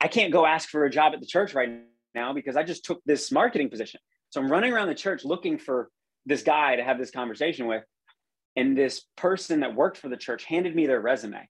I 0.00 0.08
can't 0.08 0.32
go 0.32 0.46
ask 0.46 0.66
for 0.66 0.86
a 0.86 0.90
job 0.90 1.12
at 1.12 1.20
the 1.20 1.26
church 1.26 1.52
right 1.52 1.82
now 2.16 2.32
because 2.32 2.56
I 2.56 2.64
just 2.64 2.84
took 2.84 3.00
this 3.06 3.30
marketing 3.30 3.70
position. 3.70 4.00
So 4.30 4.40
I'm 4.40 4.50
running 4.50 4.72
around 4.72 4.88
the 4.88 4.94
church 4.94 5.24
looking 5.24 5.58
for 5.58 5.88
this 6.24 6.42
guy 6.42 6.74
to 6.74 6.82
have 6.82 6.98
this 6.98 7.12
conversation 7.12 7.68
with. 7.68 7.84
And 8.56 8.76
this 8.76 9.02
person 9.16 9.60
that 9.60 9.76
worked 9.76 9.98
for 9.98 10.08
the 10.08 10.16
church 10.16 10.44
handed 10.44 10.74
me 10.74 10.86
their 10.86 11.00
resume. 11.00 11.46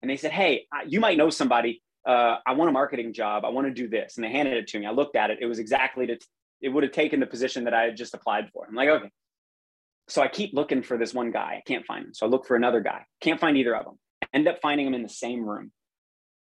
And 0.00 0.10
they 0.10 0.16
said, 0.16 0.30
Hey, 0.30 0.66
you 0.86 1.00
might 1.00 1.18
know 1.18 1.28
somebody. 1.28 1.82
Uh, 2.06 2.36
I 2.46 2.54
want 2.54 2.70
a 2.70 2.72
marketing 2.72 3.12
job. 3.12 3.44
I 3.44 3.50
want 3.50 3.66
to 3.66 3.74
do 3.74 3.88
this. 3.88 4.16
And 4.16 4.24
they 4.24 4.30
handed 4.30 4.54
it 4.54 4.68
to 4.68 4.78
me. 4.78 4.86
I 4.86 4.92
looked 4.92 5.16
at 5.16 5.30
it. 5.30 5.38
It 5.42 5.46
was 5.46 5.58
exactly 5.58 6.06
to, 6.06 6.18
it 6.62 6.70
would 6.70 6.84
have 6.84 6.92
taken 6.92 7.20
the 7.20 7.26
position 7.26 7.64
that 7.64 7.74
I 7.74 7.82
had 7.82 7.96
just 7.96 8.14
applied 8.14 8.48
for. 8.54 8.66
I'm 8.66 8.74
like, 8.74 8.88
okay. 8.88 9.10
So 10.08 10.22
I 10.22 10.28
keep 10.28 10.54
looking 10.54 10.82
for 10.82 10.96
this 10.96 11.12
one 11.12 11.30
guy. 11.30 11.58
I 11.58 11.62
can't 11.66 11.84
find 11.84 12.06
him. 12.06 12.14
So 12.14 12.26
I 12.26 12.28
look 12.28 12.46
for 12.46 12.56
another 12.56 12.80
guy. 12.80 13.04
Can't 13.20 13.38
find 13.38 13.56
either 13.56 13.76
of 13.76 13.84
them. 13.84 13.98
end 14.32 14.48
up 14.48 14.60
finding 14.62 14.86
him 14.86 14.94
in 14.94 15.02
the 15.02 15.08
same 15.08 15.44
room. 15.44 15.72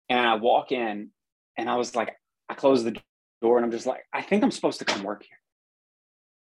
And 0.10 0.28
I 0.28 0.36
walk 0.36 0.72
in 0.72 1.10
and 1.58 1.70
I 1.70 1.76
was 1.76 1.96
like, 1.96 2.16
I 2.50 2.54
close 2.54 2.84
the 2.84 2.96
door 3.42 3.58
and 3.58 3.66
I'm 3.66 3.72
just 3.72 3.86
like, 3.86 4.04
I 4.14 4.22
think 4.22 4.44
I'm 4.44 4.52
supposed 4.52 4.80
to 4.80 4.86
come 4.86 5.04
work 5.04 5.24
here. 5.24 5.38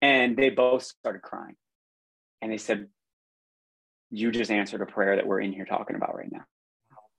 And 0.02 0.36
they 0.36 0.50
both 0.50 0.84
started 0.84 1.22
crying. 1.22 1.56
And 2.42 2.52
they 2.52 2.58
said, 2.58 2.88
You 4.10 4.30
just 4.30 4.50
answered 4.50 4.82
a 4.82 4.86
prayer 4.86 5.16
that 5.16 5.26
we're 5.26 5.40
in 5.40 5.52
here 5.52 5.64
talking 5.64 5.96
about 5.96 6.14
right 6.14 6.30
now. 6.30 6.44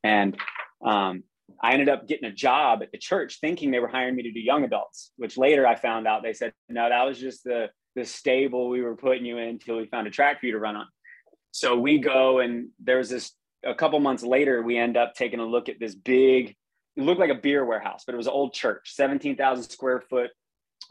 And 0.03 0.37
um, 0.85 1.23
I 1.61 1.73
ended 1.73 1.89
up 1.89 2.07
getting 2.07 2.29
a 2.29 2.33
job 2.33 2.83
at 2.83 2.91
the 2.91 2.97
church 2.97 3.39
thinking 3.41 3.71
they 3.71 3.79
were 3.79 3.87
hiring 3.87 4.15
me 4.15 4.23
to 4.23 4.31
do 4.31 4.39
young 4.39 4.63
adults, 4.63 5.11
which 5.17 5.37
later 5.37 5.65
I 5.65 5.75
found 5.75 6.07
out 6.07 6.23
they 6.23 6.33
said, 6.33 6.53
No, 6.69 6.87
that 6.87 7.03
was 7.03 7.19
just 7.19 7.43
the, 7.43 7.69
the 7.95 8.05
stable 8.05 8.69
we 8.69 8.81
were 8.81 8.95
putting 8.95 9.25
you 9.25 9.37
in 9.37 9.49
until 9.49 9.77
we 9.77 9.87
found 9.87 10.07
a 10.07 10.11
track 10.11 10.39
for 10.39 10.45
you 10.45 10.51
to 10.51 10.59
run 10.59 10.75
on. 10.75 10.87
So 11.51 11.75
we 11.75 11.97
go 11.97 12.39
and 12.39 12.69
there 12.79 12.97
was 12.97 13.09
this 13.09 13.33
a 13.65 13.73
couple 13.73 13.99
months 13.99 14.23
later, 14.23 14.61
we 14.61 14.77
end 14.77 14.97
up 14.97 15.15
taking 15.15 15.39
a 15.39 15.45
look 15.45 15.69
at 15.69 15.79
this 15.79 15.95
big, 15.95 16.55
it 16.97 17.03
looked 17.03 17.19
like 17.19 17.29
a 17.29 17.35
beer 17.35 17.63
warehouse, 17.63 18.03
but 18.05 18.15
it 18.15 18.17
was 18.17 18.27
an 18.27 18.33
old 18.33 18.53
church, 18.53 18.93
17,000 18.95 19.69
square 19.69 20.01
foot 20.01 20.31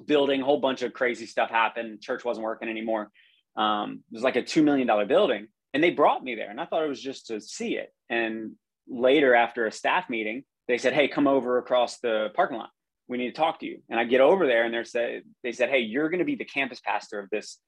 building, 0.04 0.40
whole 0.40 0.60
bunch 0.60 0.82
of 0.82 0.92
crazy 0.92 1.26
stuff 1.26 1.50
happened. 1.50 2.00
Church 2.00 2.24
wasn't 2.24 2.44
working 2.44 2.68
anymore. 2.68 3.10
Um, 3.56 4.04
it 4.10 4.14
was 4.14 4.22
like 4.22 4.36
a 4.36 4.42
$2 4.42 4.62
million 4.62 5.08
building. 5.08 5.48
And 5.74 5.82
they 5.82 5.90
brought 5.90 6.22
me 6.22 6.34
there. 6.34 6.50
And 6.50 6.60
I 6.60 6.66
thought 6.66 6.84
it 6.84 6.88
was 6.88 7.02
just 7.02 7.26
to 7.28 7.40
see 7.40 7.76
it. 7.76 7.92
And 8.08 8.52
later, 8.88 9.34
after 9.34 9.66
a 9.66 9.72
staff 9.72 10.08
meeting, 10.08 10.44
they 10.68 10.78
said, 10.78 10.92
Hey, 10.92 11.08
come 11.08 11.26
over 11.26 11.58
across 11.58 11.98
the 11.98 12.28
parking 12.34 12.58
lot. 12.58 12.70
We 13.08 13.18
need 13.18 13.34
to 13.34 13.36
talk 13.36 13.60
to 13.60 13.66
you. 13.66 13.82
And 13.88 13.98
I 13.98 14.04
get 14.04 14.20
over 14.20 14.46
there 14.46 14.64
and 14.64 14.72
they're 14.72 14.84
say, 14.84 15.22
they 15.42 15.52
said, 15.52 15.70
Hey, 15.70 15.80
you're 15.80 16.08
going 16.08 16.20
to 16.20 16.24
be 16.24 16.36
the 16.36 16.44
campus 16.44 16.80
pastor 16.80 17.18
of 17.18 17.30
this, 17.30 17.58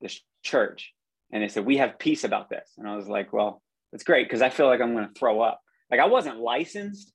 this 0.00 0.20
church. 0.42 0.92
And 1.32 1.42
they 1.42 1.48
said, 1.48 1.66
We 1.66 1.76
have 1.76 1.98
peace 1.98 2.24
about 2.24 2.48
this. 2.48 2.72
And 2.78 2.88
I 2.88 2.96
was 2.96 3.08
like, 3.08 3.32
Well, 3.32 3.62
it's 3.92 4.04
great 4.04 4.26
because 4.26 4.42
I 4.42 4.48
feel 4.48 4.66
like 4.66 4.80
I'm 4.80 4.94
going 4.94 5.08
to 5.08 5.18
throw 5.18 5.40
up. 5.40 5.60
Like 5.90 6.00
I 6.00 6.06
wasn't 6.06 6.38
licensed. 6.38 7.12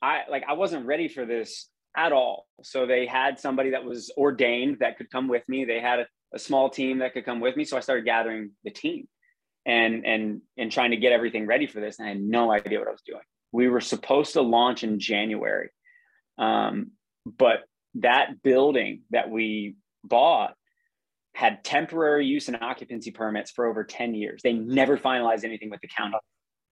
I 0.00 0.22
like 0.30 0.44
I 0.48 0.52
wasn't 0.54 0.86
ready 0.86 1.08
for 1.08 1.26
this 1.26 1.68
at 1.96 2.12
all. 2.12 2.46
So 2.62 2.86
they 2.86 3.06
had 3.06 3.38
somebody 3.38 3.70
that 3.70 3.84
was 3.84 4.12
ordained 4.16 4.78
that 4.80 4.98
could 4.98 5.10
come 5.10 5.28
with 5.28 5.42
me. 5.48 5.64
They 5.64 5.80
had 5.80 6.00
a, 6.00 6.06
a 6.34 6.38
small 6.38 6.70
team 6.70 6.98
that 6.98 7.12
could 7.12 7.24
come 7.24 7.40
with 7.40 7.56
me. 7.56 7.64
So 7.64 7.76
I 7.76 7.80
started 7.80 8.04
gathering 8.04 8.52
the 8.64 8.70
team 8.70 9.08
and 9.66 10.06
and 10.06 10.42
and 10.56 10.70
trying 10.70 10.92
to 10.92 10.96
get 10.96 11.12
everything 11.12 11.46
ready 11.46 11.66
for 11.66 11.80
this. 11.80 11.98
And 11.98 12.06
I 12.06 12.10
had 12.10 12.20
no 12.20 12.50
idea 12.50 12.78
what 12.78 12.88
I 12.88 12.92
was 12.92 13.02
doing. 13.02 13.22
We 13.52 13.68
were 13.68 13.80
supposed 13.80 14.34
to 14.34 14.42
launch 14.42 14.84
in 14.84 15.00
January. 15.00 15.70
Um, 16.38 16.92
but 17.26 17.64
that 17.96 18.42
building 18.42 19.02
that 19.10 19.30
we 19.30 19.76
bought 20.04 20.54
had 21.34 21.64
temporary 21.64 22.26
use 22.26 22.48
and 22.48 22.58
occupancy 22.60 23.10
permits 23.10 23.50
for 23.50 23.66
over 23.66 23.84
10 23.84 24.14
years. 24.14 24.40
They 24.42 24.52
never 24.52 24.98
finalized 24.98 25.44
anything 25.44 25.70
with 25.70 25.80
the 25.80 25.88
county. 25.88 26.16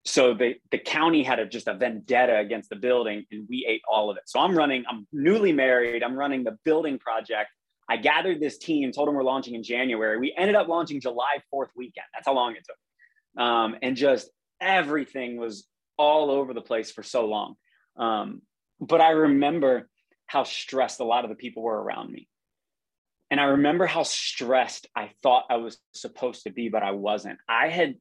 So 0.07 0.33
the, 0.33 0.55
the 0.71 0.77
county 0.77 1.21
had 1.21 1.39
a, 1.39 1.45
just 1.45 1.67
a 1.67 1.73
vendetta 1.73 2.37
against 2.37 2.69
the 2.69 2.77
building 2.77 3.25
and 3.29 3.45
we 3.49 3.65
ate 3.67 3.81
all 3.91 4.09
of 4.09 4.15
it. 4.15 4.23
So 4.25 4.39
I'm 4.39 4.57
running, 4.57 4.85
I'm 4.89 5.05
newly 5.11 5.51
married, 5.51 6.01
I'm 6.01 6.15
running 6.15 6.45
the 6.45 6.57
building 6.63 6.97
project. 6.97 7.49
I 7.89 7.97
gathered 7.97 8.39
this 8.39 8.57
team, 8.57 8.93
told 8.93 9.09
them 9.09 9.15
we're 9.15 9.23
launching 9.23 9.55
in 9.55 9.63
January. 9.63 10.17
We 10.17 10.33
ended 10.37 10.55
up 10.55 10.69
launching 10.69 11.01
July 11.01 11.41
4th 11.53 11.69
weekend. 11.75 12.05
That's 12.13 12.25
how 12.25 12.35
long 12.35 12.55
it 12.55 12.65
took. 12.65 13.43
Um, 13.43 13.75
and 13.81 13.97
just 13.97 14.29
everything 14.61 15.35
was 15.37 15.67
all 15.97 16.31
over 16.31 16.53
the 16.53 16.61
place 16.61 16.89
for 16.89 17.03
so 17.03 17.25
long. 17.25 17.55
Um, 17.97 18.41
but 18.79 19.01
I 19.01 19.09
remember 19.09 19.89
how 20.25 20.45
stressed 20.45 21.01
a 21.01 21.05
lot 21.05 21.25
of 21.25 21.29
the 21.29 21.35
people 21.35 21.63
were 21.63 21.81
around 21.81 22.11
me. 22.11 22.29
And 23.29 23.41
I 23.41 23.45
remember 23.45 23.85
how 23.85 24.03
stressed 24.03 24.87
I 24.95 25.11
thought 25.21 25.45
I 25.49 25.57
was 25.57 25.77
supposed 25.91 26.43
to 26.43 26.49
be, 26.49 26.69
but 26.69 26.81
I 26.81 26.91
wasn't. 26.91 27.39
I 27.49 27.67
had 27.67 27.95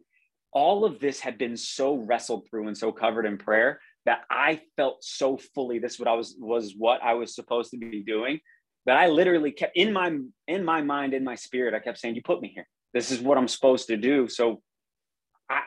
all 0.53 0.85
of 0.85 1.01
this 1.01 1.21
had 1.21 1.39
been 1.39 1.57
so 1.57 1.97
wrestled 1.97 2.47
through 2.49 2.69
and 2.69 2.77
so 2.77 2.93
covered 2.93 3.27
in 3.27 3.39
prayer 3.39 3.81
that 4.05 4.21
I 4.31 4.61
felt 4.77 5.03
so 5.03 5.37
fully 5.37 5.79
this 5.79 5.99
what 5.99 6.09
I 6.09 6.15
was 6.15 6.37
was 6.39 6.75
what 6.77 7.03
I 7.03 7.15
was 7.15 7.35
supposed 7.35 7.71
to 7.73 7.79
be 7.79 8.03
doing 8.03 8.41
that 8.87 8.97
I 8.97 9.09
literally 9.09 9.53
kept 9.53 9.77
in 9.77 9.93
my 9.93 10.17
in 10.47 10.65
my 10.65 10.83
mind 10.83 11.15
in 11.15 11.25
my 11.25 11.35
spirit 11.35 11.75
I 11.75 11.81
kept 11.81 11.99
saying 11.99 12.15
you 12.15 12.23
put 12.23 12.41
me 12.41 12.53
here 12.55 12.67
this 12.95 13.11
is 13.11 13.21
what 13.21 13.39
I'm 13.39 13.49
supposed 13.49 13.89
to 13.89 13.97
do 13.97 14.29
so 14.29 14.63
I 15.51 15.63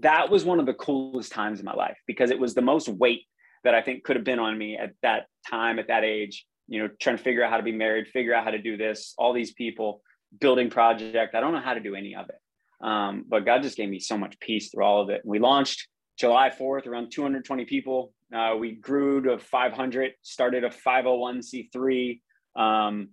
that 0.00 0.30
was 0.30 0.44
one 0.44 0.60
of 0.60 0.66
the 0.66 0.74
coolest 0.74 1.32
times 1.32 1.58
in 1.58 1.64
my 1.64 1.74
life 1.74 1.98
because 2.06 2.30
it 2.30 2.38
was 2.38 2.54
the 2.54 2.62
most 2.62 2.88
weight 2.88 3.22
that 3.64 3.74
I 3.74 3.82
think 3.82 4.04
could 4.04 4.16
have 4.16 4.24
been 4.24 4.38
on 4.38 4.56
me 4.56 4.76
at 4.76 4.92
that 5.02 5.26
time, 5.50 5.80
at 5.80 5.88
that 5.88 6.04
age, 6.04 6.46
you 6.68 6.80
know, 6.80 6.88
trying 7.00 7.16
to 7.16 7.22
figure 7.22 7.42
out 7.42 7.50
how 7.50 7.56
to 7.56 7.64
be 7.64 7.72
married, 7.72 8.06
figure 8.08 8.32
out 8.32 8.44
how 8.44 8.50
to 8.50 8.62
do 8.62 8.76
this, 8.76 9.12
all 9.18 9.32
these 9.32 9.52
people, 9.54 10.02
building 10.40 10.70
project. 10.70 11.34
I 11.34 11.40
don't 11.40 11.52
know 11.52 11.60
how 11.60 11.74
to 11.74 11.80
do 11.80 11.96
any 11.96 12.14
of 12.14 12.28
it. 12.28 12.36
Um, 12.80 13.24
but 13.26 13.44
God 13.44 13.62
just 13.62 13.76
gave 13.76 13.88
me 13.88 13.98
so 13.98 14.18
much 14.18 14.38
peace 14.40 14.70
through 14.70 14.84
all 14.84 15.02
of 15.02 15.10
it. 15.10 15.22
We 15.24 15.38
launched 15.38 15.88
July 16.18 16.50
4th, 16.50 16.86
around 16.86 17.10
220 17.10 17.64
people. 17.64 18.12
Uh, 18.34 18.56
we 18.58 18.72
grew 18.72 19.22
to 19.22 19.38
500, 19.38 20.12
started 20.22 20.64
a 20.64 20.70
501c3 20.70 22.20
um, 22.56 23.08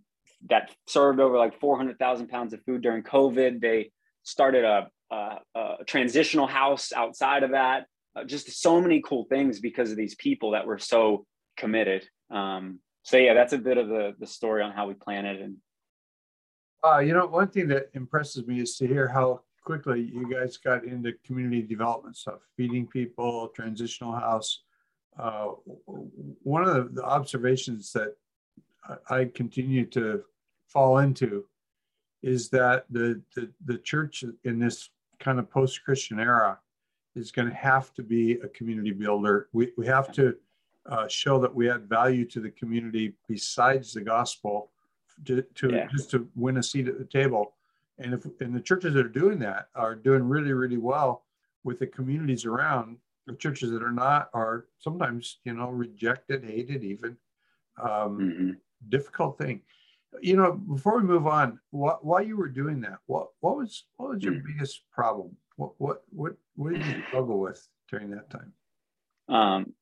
that 0.50 0.72
served 0.88 1.20
over 1.20 1.38
like 1.38 1.60
400,000 1.60 2.28
pounds 2.28 2.54
of 2.54 2.62
food 2.66 2.82
during 2.82 3.04
COVID. 3.04 3.62
They 3.62 3.92
started 4.24 4.66
a, 4.66 4.88
a, 5.12 5.38
a 5.56 5.76
transitional 5.86 6.48
house 6.48 6.92
outside 6.92 7.44
of 7.44 7.52
that 7.52 7.86
uh, 8.16 8.24
just 8.24 8.62
so 8.62 8.80
many 8.80 9.02
cool 9.02 9.26
things 9.26 9.60
because 9.60 9.92
of 9.92 9.98
these 9.98 10.16
people 10.16 10.52
that 10.52 10.66
were 10.66 10.78
so 10.78 11.26
committed. 11.58 12.08
Um, 12.30 12.80
so 13.04 13.18
yeah, 13.18 13.34
that's 13.34 13.54
a 13.54 13.58
bit 13.58 13.78
of 13.78 13.88
the 13.88 14.14
the 14.20 14.28
story 14.28 14.64
on 14.64 14.72
how 14.72 14.88
we 14.88 14.94
planted 14.94 15.42
and. 15.42 15.58
Uh, 16.86 17.00
you 17.00 17.14
know, 17.14 17.26
one 17.26 17.48
thing 17.48 17.70
that 17.70 17.90
impresses 17.94 18.46
me 18.46 18.60
is 18.60 18.76
to 18.76 18.86
hear 18.86 19.08
how 19.08 19.40
quickly 19.64 20.02
you 20.14 20.30
guys 20.32 20.58
got 20.58 20.84
into 20.84 21.14
community 21.26 21.62
development 21.62 22.18
stuff, 22.18 22.40
feeding 22.56 22.88
people, 22.88 23.50
transitional 23.56 24.14
house. 24.14 24.64
Uh, 25.18 25.50
one 26.44 26.64
of 26.68 26.96
the, 26.96 27.04
observations 27.04 27.92
that 27.94 28.16
I 29.10 29.26
continue 29.26 29.86
to 29.88 30.24
fall 30.68 30.98
into 31.00 31.46
is 32.22 32.50
that 32.50 32.86
the, 32.90 33.22
the, 33.36 33.50
the 33.66 33.78
church 33.78 34.24
in 34.44 34.60
this 34.60 34.90
kind 35.20 35.40
of 35.40 35.50
post-Christian 35.50 36.20
era 36.20 36.60
is 37.16 37.32
going 37.32 37.50
to 37.50 37.56
have 37.56 37.94
to 37.94 38.04
be 38.04 38.34
a 38.44 38.48
community 38.48 38.92
builder. 38.92 39.50
We, 39.54 39.72
we 39.78 39.86
have 39.86 40.12
to 40.14 40.36
uh, 40.86 41.08
show 41.08 41.40
that 41.40 41.54
we 41.54 41.70
add 41.70 41.88
value 41.88 42.26
to 42.26 42.40
the 42.40 42.50
community 42.50 43.14
besides 43.28 43.94
the 43.94 44.02
gospel 44.02 44.72
to, 45.26 45.44
to 45.56 45.72
yeah. 45.72 45.88
just 45.92 46.12
to 46.12 46.28
win 46.36 46.58
a 46.58 46.64
seat 46.64 46.88
at 46.88 46.98
the 46.98 47.06
table. 47.06 47.53
And 48.00 48.14
if 48.14 48.26
and 48.42 48.56
the 48.56 48.62
churches 48.62 48.94
that 48.96 49.06
are 49.06 49.10
doing 49.10 49.40
that 49.40 49.68
are 49.76 49.96
doing 49.96 50.24
really, 50.24 50.54
really 50.54 50.78
well 50.78 51.24
with 51.64 51.80
the 51.80 51.88
communities 51.88 52.46
around. 52.46 52.98
The 53.26 53.36
churches 53.36 53.72
that 53.72 53.82
are 53.82 53.92
not 53.92 54.30
are 54.34 54.66
sometimes, 54.80 55.40
you 55.46 55.54
know, 55.54 55.70
rejected, 55.70 56.44
hated, 56.44 56.84
even 56.84 57.18
um, 57.82 58.18
mm-hmm. 58.18 58.52
difficult 58.90 59.38
thing. 59.38 59.62
You 60.22 60.36
know, 60.36 60.54
before 60.54 60.98
we 60.98 61.04
move 61.04 61.26
on, 61.26 61.60
what, 61.72 62.06
while 62.06 62.22
you 62.22 62.36
were 62.38 62.50
doing 62.50 62.82
that, 62.82 63.00
what 63.06 63.28
what 63.40 63.56
was 63.56 63.86
what 63.96 64.10
was 64.10 64.24
your 64.24 64.34
mm-hmm. 64.34 64.48
biggest 64.48 64.84
problem? 64.92 65.38
What 65.56 65.72
what 65.78 66.04
what 66.10 66.34
what 66.56 66.74
did 66.74 66.86
you 66.86 67.02
struggle 67.08 67.40
with 67.40 67.66
during 67.90 68.10
that 68.12 68.30
time? 68.30 68.54
Um, 69.30 69.74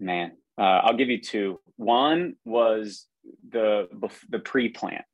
man, 0.00 0.32
uh, 0.58 0.80
I'll 0.82 0.96
give 0.96 1.08
you 1.08 1.20
two. 1.20 1.60
One 1.76 2.34
was 2.44 3.06
the 3.50 3.88
the 4.28 4.40
pre-plant. 4.40 5.04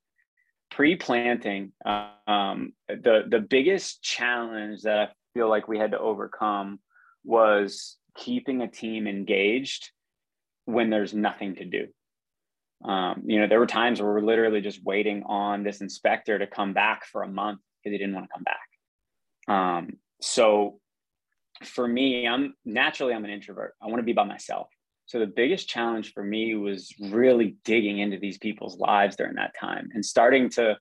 Pre-planting, 0.74 1.72
um, 1.86 2.72
the 2.88 3.24
the 3.28 3.38
biggest 3.48 4.02
challenge 4.02 4.82
that 4.82 4.98
I 4.98 5.08
feel 5.32 5.48
like 5.48 5.68
we 5.68 5.78
had 5.78 5.92
to 5.92 5.98
overcome 6.00 6.80
was 7.24 7.96
keeping 8.16 8.60
a 8.60 8.68
team 8.68 9.06
engaged 9.06 9.90
when 10.64 10.90
there's 10.90 11.14
nothing 11.14 11.54
to 11.56 11.64
do. 11.64 11.86
Um, 12.84 13.22
you 13.24 13.40
know, 13.40 13.46
there 13.46 13.60
were 13.60 13.66
times 13.66 14.00
where 14.00 14.12
we're 14.12 14.20
literally 14.20 14.60
just 14.60 14.82
waiting 14.82 15.22
on 15.26 15.62
this 15.62 15.80
inspector 15.80 16.38
to 16.38 16.46
come 16.46 16.74
back 16.74 17.06
for 17.06 17.22
a 17.22 17.28
month 17.28 17.60
because 17.82 17.92
he 17.92 17.98
didn't 17.98 18.14
want 18.14 18.26
to 18.26 18.34
come 18.34 18.44
back. 18.44 19.54
Um, 19.56 19.98
so 20.20 20.80
for 21.62 21.86
me, 21.86 22.26
I'm 22.26 22.54
naturally 22.64 23.14
I'm 23.14 23.24
an 23.24 23.30
introvert. 23.30 23.74
I 23.80 23.86
want 23.86 23.98
to 23.98 24.02
be 24.02 24.12
by 24.12 24.24
myself. 24.24 24.68
So 25.06 25.18
the 25.18 25.26
biggest 25.26 25.68
challenge 25.68 26.12
for 26.12 26.22
me 26.22 26.54
was 26.54 26.92
really 26.98 27.56
digging 27.64 27.98
into 27.98 28.18
these 28.18 28.38
people's 28.38 28.78
lives 28.78 29.16
during 29.16 29.34
that 29.34 29.54
time 29.58 29.90
and 29.94 30.04
starting 30.04 30.48
to 30.50 30.76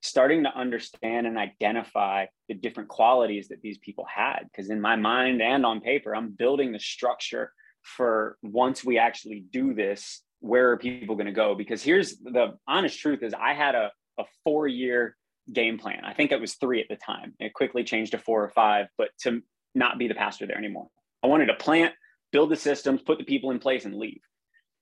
starting 0.00 0.44
to 0.44 0.56
understand 0.56 1.26
and 1.26 1.36
identify 1.36 2.24
the 2.48 2.54
different 2.54 2.88
qualities 2.88 3.48
that 3.48 3.60
these 3.62 3.78
people 3.78 4.06
had 4.12 4.40
because 4.44 4.70
in 4.70 4.80
my 4.80 4.94
mind 4.94 5.42
and 5.42 5.66
on 5.66 5.80
paper 5.80 6.14
I'm 6.14 6.30
building 6.30 6.70
the 6.70 6.78
structure 6.78 7.52
for 7.82 8.36
once 8.42 8.84
we 8.84 8.96
actually 8.98 9.44
do 9.52 9.74
this 9.74 10.22
where 10.38 10.70
are 10.70 10.76
people 10.76 11.16
going 11.16 11.26
to 11.26 11.32
go 11.32 11.56
because 11.56 11.82
here's 11.82 12.16
the 12.18 12.56
honest 12.68 13.00
truth 13.00 13.24
is 13.24 13.34
I 13.34 13.54
had 13.54 13.74
a 13.74 13.90
a 14.18 14.24
4 14.44 14.68
year 14.68 15.16
game 15.52 15.78
plan. 15.78 16.04
I 16.04 16.12
think 16.12 16.32
it 16.32 16.40
was 16.40 16.54
three 16.54 16.80
at 16.80 16.88
the 16.88 16.96
time. 16.96 17.34
It 17.38 17.54
quickly 17.54 17.84
changed 17.84 18.12
to 18.12 18.18
four 18.18 18.44
or 18.44 18.50
five, 18.50 18.88
but 18.98 19.10
to 19.20 19.42
not 19.74 19.98
be 19.98 20.08
the 20.08 20.14
pastor 20.14 20.46
there 20.46 20.58
anymore. 20.58 20.88
I 21.22 21.26
wanted 21.26 21.46
to 21.46 21.54
plant, 21.54 21.94
build 22.32 22.50
the 22.50 22.56
systems, 22.56 23.02
put 23.02 23.18
the 23.18 23.24
people 23.24 23.50
in 23.50 23.58
place, 23.58 23.84
and 23.84 23.96
leave. 23.96 24.20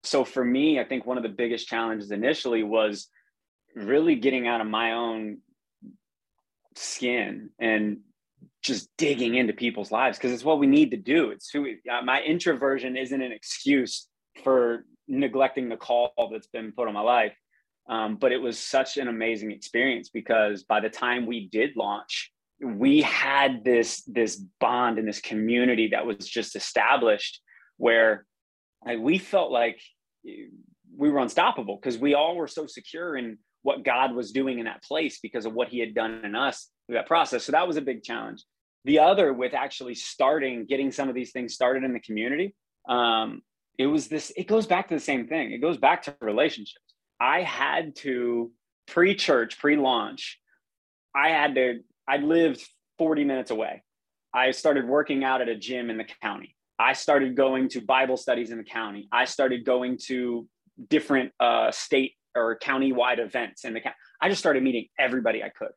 So 0.02 0.24
for 0.24 0.44
me, 0.44 0.78
I 0.78 0.84
think 0.84 1.04
one 1.04 1.16
of 1.16 1.22
the 1.22 1.28
biggest 1.28 1.68
challenges 1.68 2.10
initially 2.10 2.62
was 2.62 3.08
really 3.74 4.16
getting 4.16 4.46
out 4.46 4.60
of 4.60 4.66
my 4.66 4.92
own 4.92 5.38
skin 6.74 7.50
and 7.58 7.98
just 8.62 8.88
digging 8.96 9.34
into 9.34 9.52
people's 9.52 9.90
lives 9.90 10.18
because 10.18 10.32
it's 10.32 10.44
what 10.44 10.58
we 10.58 10.66
need 10.66 10.90
to 10.90 10.96
do. 10.96 11.30
It's 11.30 11.50
who 11.50 11.66
uh, 11.66 12.02
my 12.02 12.22
introversion 12.22 12.96
isn't 12.96 13.22
an 13.22 13.32
excuse 13.32 14.08
for 14.42 14.84
neglecting 15.08 15.68
the 15.68 15.76
call 15.76 16.12
that's 16.32 16.48
been 16.48 16.72
put 16.72 16.88
on 16.88 16.94
my 16.94 17.00
life. 17.00 17.34
Um, 17.88 18.16
but 18.16 18.32
it 18.32 18.38
was 18.38 18.58
such 18.58 18.96
an 18.96 19.06
amazing 19.06 19.52
experience 19.52 20.08
because 20.08 20.64
by 20.64 20.80
the 20.80 20.88
time 20.88 21.26
we 21.26 21.48
did 21.48 21.76
launch, 21.76 22.32
we 22.60 23.02
had 23.02 23.64
this 23.64 24.02
this 24.04 24.36
bond 24.60 24.98
and 24.98 25.06
this 25.06 25.20
community 25.20 25.88
that 25.88 26.06
was 26.06 26.26
just 26.26 26.56
established 26.56 27.40
where 27.76 28.24
like, 28.84 28.98
we 28.98 29.18
felt 29.18 29.50
like 29.50 29.80
we 30.24 31.10
were 31.10 31.18
unstoppable 31.18 31.76
because 31.76 31.98
we 31.98 32.14
all 32.14 32.36
were 32.36 32.48
so 32.48 32.66
secure 32.66 33.16
in 33.16 33.38
what 33.62 33.84
God 33.84 34.14
was 34.14 34.30
doing 34.30 34.58
in 34.58 34.64
that 34.66 34.82
place 34.82 35.18
because 35.20 35.44
of 35.44 35.52
what 35.52 35.68
he 35.68 35.80
had 35.80 35.94
done 35.94 36.24
in 36.24 36.34
us 36.34 36.70
through 36.86 36.94
that 36.96 37.06
process. 37.06 37.44
So 37.44 37.52
that 37.52 37.66
was 37.66 37.76
a 37.76 37.82
big 37.82 38.02
challenge. 38.02 38.44
The 38.84 39.00
other 39.00 39.32
with 39.32 39.54
actually 39.54 39.96
starting, 39.96 40.66
getting 40.66 40.92
some 40.92 41.08
of 41.08 41.14
these 41.14 41.32
things 41.32 41.54
started 41.54 41.82
in 41.82 41.92
the 41.92 42.00
community, 42.00 42.54
um, 42.88 43.42
it 43.78 43.86
was 43.86 44.06
this, 44.06 44.32
it 44.36 44.46
goes 44.46 44.66
back 44.66 44.88
to 44.88 44.94
the 44.94 45.00
same 45.00 45.26
thing. 45.26 45.50
It 45.50 45.58
goes 45.58 45.76
back 45.76 46.04
to 46.04 46.14
relationships. 46.20 46.94
I 47.20 47.42
had 47.42 47.96
to 47.96 48.52
pre 48.86 49.16
church, 49.16 49.58
pre 49.58 49.76
launch, 49.76 50.38
I 51.14 51.30
had 51.30 51.56
to, 51.56 51.80
I 52.08 52.18
lived 52.18 52.66
40 52.98 53.24
minutes 53.24 53.50
away. 53.50 53.82
I 54.32 54.50
started 54.50 54.86
working 54.86 55.24
out 55.24 55.40
at 55.40 55.48
a 55.48 55.56
gym 55.56 55.90
in 55.90 55.96
the 55.96 56.06
county. 56.22 56.56
I 56.78 56.92
started 56.92 57.36
going 57.36 57.68
to 57.70 57.80
Bible 57.80 58.16
studies 58.16 58.50
in 58.50 58.58
the 58.58 58.64
county. 58.64 59.08
I 59.10 59.24
started 59.24 59.64
going 59.64 59.98
to 60.06 60.46
different 60.88 61.32
uh, 61.40 61.70
state 61.70 62.12
or 62.34 62.58
county 62.58 62.92
wide 62.92 63.18
events 63.18 63.64
in 63.64 63.72
the 63.72 63.80
county. 63.80 63.96
I 64.20 64.28
just 64.28 64.40
started 64.40 64.62
meeting 64.62 64.88
everybody 64.98 65.42
I 65.42 65.48
could 65.48 65.72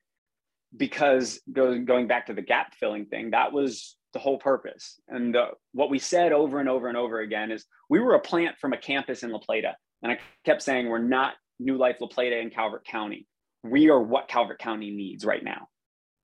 because 0.76 1.40
going 1.52 1.86
going 1.86 2.08
back 2.08 2.28
to 2.28 2.34
the 2.34 2.42
gap 2.42 2.74
filling 2.76 3.06
thing, 3.06 3.32
that 3.32 3.54
was 3.54 3.96
the 4.14 4.20
whole 4.20 4.40
purpose. 4.40 5.00
And 5.08 5.36
uh, 5.36 5.48
what 5.74 5.90
we 5.90 6.00
said 6.00 6.32
over 6.32 6.60
and 6.60 6.68
over 6.68 6.88
and 6.88 6.98
over 6.98 7.20
again 7.22 7.52
is 7.52 7.66
we 7.90 8.00
were 8.00 8.16
a 8.16 8.20
plant 8.20 8.58
from 8.60 8.74
a 8.74 8.78
campus 8.78 9.24
in 9.24 9.32
La 9.32 9.40
Plata. 9.40 9.76
And 10.02 10.12
I 10.12 10.20
kept 10.46 10.62
saying, 10.62 10.88
we're 10.88 11.00
not 11.00 11.34
New 11.60 11.78
Life 11.78 11.98
La 12.02 12.08
Plata 12.08 12.38
in 12.38 12.50
Calvert 12.50 12.86
County. 12.86 13.28
We 13.64 13.90
are 13.90 14.02
what 14.02 14.28
Calvert 14.28 14.60
County 14.60 14.92
needs 14.92 15.26
right 15.26 15.44
now. 15.44 15.68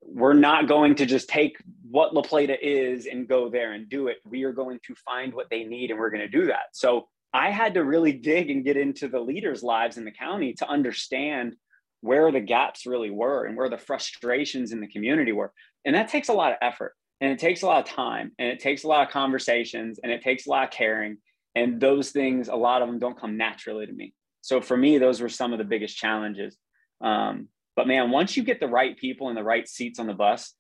We're 0.08 0.34
not 0.34 0.68
going 0.68 0.96
to 0.96 1.06
just 1.06 1.28
take 1.28 1.58
what 1.90 2.14
La 2.14 2.22
Plata 2.22 2.58
is 2.62 3.06
and 3.06 3.28
go 3.28 3.50
there 3.50 3.74
and 3.74 3.90
do 3.90 4.08
it. 4.08 4.18
We 4.26 4.44
are 4.44 4.54
going 4.54 4.80
to 4.88 4.96
find 4.96 5.34
what 5.34 5.50
they 5.50 5.64
need 5.64 5.92
and 5.92 6.00
we're 6.00 6.10
going 6.10 6.22
to 6.22 6.28
do 6.28 6.48
that. 6.48 6.68
So 6.74 7.08
I 7.34 7.52
had 7.52 7.74
to 7.74 7.84
really 7.84 8.14
dig 8.14 8.50
and 8.50 8.64
get 8.64 8.78
into 8.78 9.08
the 9.08 9.20
leaders' 9.20 9.64
lives 9.64 9.98
in 9.98 10.06
the 10.06 10.12
county 10.12 10.54
to 10.54 10.70
understand 10.70 11.56
where 12.02 12.32
the 12.32 12.40
gaps 12.40 12.86
really 12.86 13.10
were 13.10 13.46
and 13.46 13.58
where 13.58 13.70
the 13.70 13.78
frustrations 13.78 14.72
in 14.72 14.80
the 14.80 14.88
community 14.88 15.32
were. 15.32 15.52
And 15.86 15.96
that 15.96 16.08
takes 16.08 16.30
a 16.30 16.34
lot 16.34 16.52
of 16.52 16.58
effort 16.62 16.94
and 17.20 17.32
it 17.32 17.40
takes 17.40 17.62
a 17.62 17.66
lot 17.66 17.80
of 17.80 17.94
time 17.94 18.32
and 18.38 18.48
it 18.50 18.60
takes 18.60 18.84
a 18.84 18.88
lot 18.88 19.06
of 19.06 19.12
conversations 19.12 20.00
and 20.02 20.12
it 20.12 20.22
takes 20.22 20.46
a 20.46 20.50
lot 20.50 20.66
of 20.66 20.72
caring. 20.72 21.18
And 21.56 21.80
those 21.80 22.12
things, 22.12 22.48
a 22.48 22.56
lot 22.56 22.82
of 22.82 22.88
them 22.88 23.00
don't 23.00 23.20
come 23.20 23.38
naturally 23.38 23.86
to 23.86 23.94
me. 23.94 24.14
So 24.42 24.62
for 24.62 24.78
me, 24.78 24.98
those 24.98 25.22
were 25.22 25.30
some 25.30 25.54
of 25.54 25.58
the 25.58 25.66
biggest 25.66 25.98
challenges. 25.98 26.58
Um, 27.02 27.48
but 27.76 27.88
man, 27.88 28.12
once 28.12 28.38
you 28.38 28.44
get 28.44 28.60
the 28.60 28.68
right 28.68 28.98
people 28.98 29.30
in 29.30 29.36
the 29.36 29.44
right 29.44 29.68
seats 29.68 30.00
on 30.00 30.08
the 30.08 30.14
bus, 30.14 30.54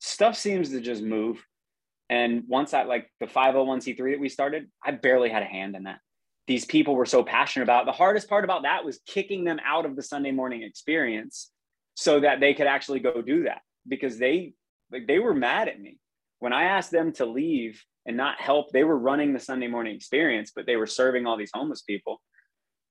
stuff 0.00 0.36
seems 0.36 0.70
to 0.70 0.80
just 0.80 1.02
move. 1.02 1.44
And 2.08 2.44
once 2.46 2.74
I 2.74 2.82
like 2.84 3.10
the 3.20 3.26
501c3 3.26 4.12
that 4.12 4.20
we 4.20 4.28
started, 4.28 4.68
I 4.84 4.92
barely 4.92 5.30
had 5.30 5.42
a 5.42 5.46
hand 5.46 5.76
in 5.76 5.84
that. 5.84 6.00
These 6.46 6.64
people 6.64 6.94
were 6.94 7.06
so 7.06 7.22
passionate 7.22 7.64
about. 7.64 7.82
It. 7.82 7.86
The 7.86 7.92
hardest 7.92 8.28
part 8.28 8.44
about 8.44 8.62
that 8.62 8.84
was 8.84 9.00
kicking 9.06 9.44
them 9.44 9.60
out 9.64 9.86
of 9.86 9.96
the 9.96 10.02
Sunday 10.02 10.32
morning 10.32 10.62
experience 10.62 11.50
so 11.94 12.20
that 12.20 12.40
they 12.40 12.52
could 12.54 12.66
actually 12.66 13.00
go 13.00 13.22
do 13.22 13.44
that 13.44 13.60
because 13.86 14.18
they 14.18 14.54
like 14.90 15.06
they 15.06 15.18
were 15.18 15.34
mad 15.34 15.68
at 15.68 15.80
me. 15.80 15.98
When 16.40 16.52
I 16.52 16.64
asked 16.64 16.90
them 16.90 17.12
to 17.14 17.26
leave 17.26 17.82
and 18.04 18.16
not 18.16 18.40
help, 18.40 18.72
they 18.72 18.84
were 18.84 18.98
running 18.98 19.32
the 19.32 19.38
Sunday 19.38 19.68
morning 19.68 19.94
experience, 19.94 20.52
but 20.54 20.66
they 20.66 20.76
were 20.76 20.86
serving 20.86 21.26
all 21.26 21.36
these 21.36 21.52
homeless 21.54 21.82
people 21.82 22.20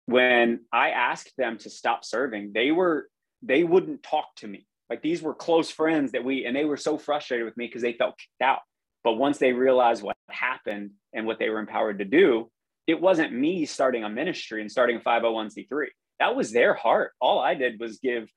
when 0.06 0.62
I 0.72 0.90
asked 0.90 1.34
them 1.38 1.58
to 1.60 1.70
stop 1.70 2.04
serving, 2.04 2.52
they 2.54 2.72
were 2.72 3.08
they 3.42 3.64
wouldn't 3.64 4.04
talk 4.04 4.36
to 4.38 4.48
me. 4.48 4.68
Like 4.90 5.02
these 5.02 5.22
were 5.22 5.34
close 5.34 5.70
friends 5.70 6.12
that 6.12 6.24
we 6.24 6.46
and 6.46 6.56
they 6.56 6.66
were 6.66 6.78
so 6.78 6.98
frustrated 6.98 7.46
with 7.46 7.58
me 7.58 7.68
because 7.68 7.82
they 7.82 7.94
felt 7.94 8.18
kicked 8.18 8.42
out. 8.42 8.60
But 9.04 9.14
once 9.14 9.38
they 9.38 9.54
realized 9.54 10.04
what 10.04 10.16
happened 10.30 10.92
and 11.14 11.26
what 11.26 11.40
they 11.40 11.50
were 11.50 11.60
empowered 11.60 12.00
to 12.00 12.06
do, 12.06 12.52
it 12.88 13.00
wasn't 13.00 13.34
me 13.34 13.66
starting 13.66 14.04
a 14.04 14.10
ministry 14.10 14.62
and 14.62 14.72
starting 14.72 14.98
a 14.98 15.00
501c3. 15.00 15.88
That 16.20 16.36
was 16.36 16.52
their 16.52 16.74
heart. 16.74 17.14
All 17.20 17.40
I 17.40 17.56
did 17.56 17.80
was 17.80 17.98
give 18.00 18.30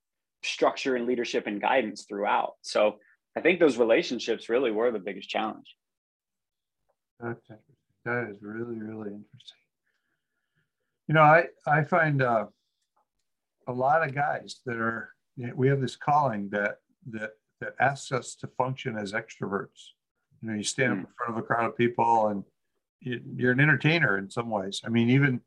structure 0.43 0.97
and 0.97 1.07
leadership 1.07 1.47
and 1.47 1.61
guidance 1.61 2.05
throughout. 2.09 2.53
So 2.63 2.97
I 3.37 3.41
think 3.41 3.61
those 3.61 3.77
relationships 3.77 4.49
really 4.49 4.71
were 4.71 4.91
the 4.91 4.99
biggest 4.99 5.29
challenge. 5.29 5.75
That's. 7.21 7.41
That 8.05 8.29
is 8.31 8.37
really, 8.43 8.79
really 8.79 9.13
interesting. 9.13 9.59
You 11.09 11.15
know, 11.15 11.23
I 11.23 11.45
I 11.67 11.85
find 11.85 12.23
uh, 12.23 12.47
a 13.67 13.73
lot 13.73 14.07
of 14.07 14.15
guys 14.15 14.61
that 14.67 14.77
are 14.77 15.11
we 15.55 15.69
have 15.69 15.81
this 15.81 15.97
calling 15.97 16.49
that 16.51 16.79
that 17.11 17.33
that 17.61 17.75
asks 17.81 18.13
us 18.13 18.35
to 18.37 18.47
function 18.47 18.97
as 18.97 19.13
extroverts. 19.13 19.91
You 20.43 20.51
know, 20.51 20.55
you 20.55 20.65
stand 20.65 20.93
up 20.93 20.99
hmm. 20.99 21.05
in 21.05 21.11
front 21.17 21.33
of 21.33 21.39
a 21.39 21.47
crowd 21.47 21.67
of 21.67 21.77
people 21.77 22.29
and 22.29 22.45
you, 23.01 23.49
are 23.49 23.53
an 23.53 23.61
entertainer 23.61 24.19
in 24.19 24.31
some 24.31 24.51
ways. 24.51 24.81
I 24.85 24.89
mean, 24.89 25.11
even 25.11 25.41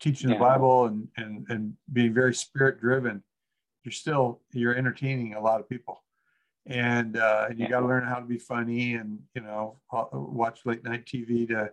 teaching 0.00 0.30
yeah. 0.30 0.36
the 0.36 0.40
Bible 0.40 0.86
and 0.86 1.08
and 1.16 1.46
and 1.48 1.74
being 1.92 2.14
very 2.14 2.34
spirit 2.34 2.80
driven, 2.80 3.22
you're 3.84 3.92
still 3.92 4.40
you're 4.52 4.74
entertaining 4.74 5.34
a 5.34 5.40
lot 5.40 5.60
of 5.60 5.68
people, 5.68 6.02
and 6.66 7.16
uh, 7.16 7.48
you 7.50 7.64
yeah. 7.64 7.68
got 7.68 7.80
to 7.80 7.86
learn 7.86 8.04
how 8.04 8.16
to 8.16 8.26
be 8.26 8.38
funny 8.38 8.94
and 8.94 9.18
you 9.34 9.42
know 9.42 9.78
watch 10.12 10.60
late 10.64 10.84
night 10.84 11.04
TV 11.06 11.48
to 11.48 11.70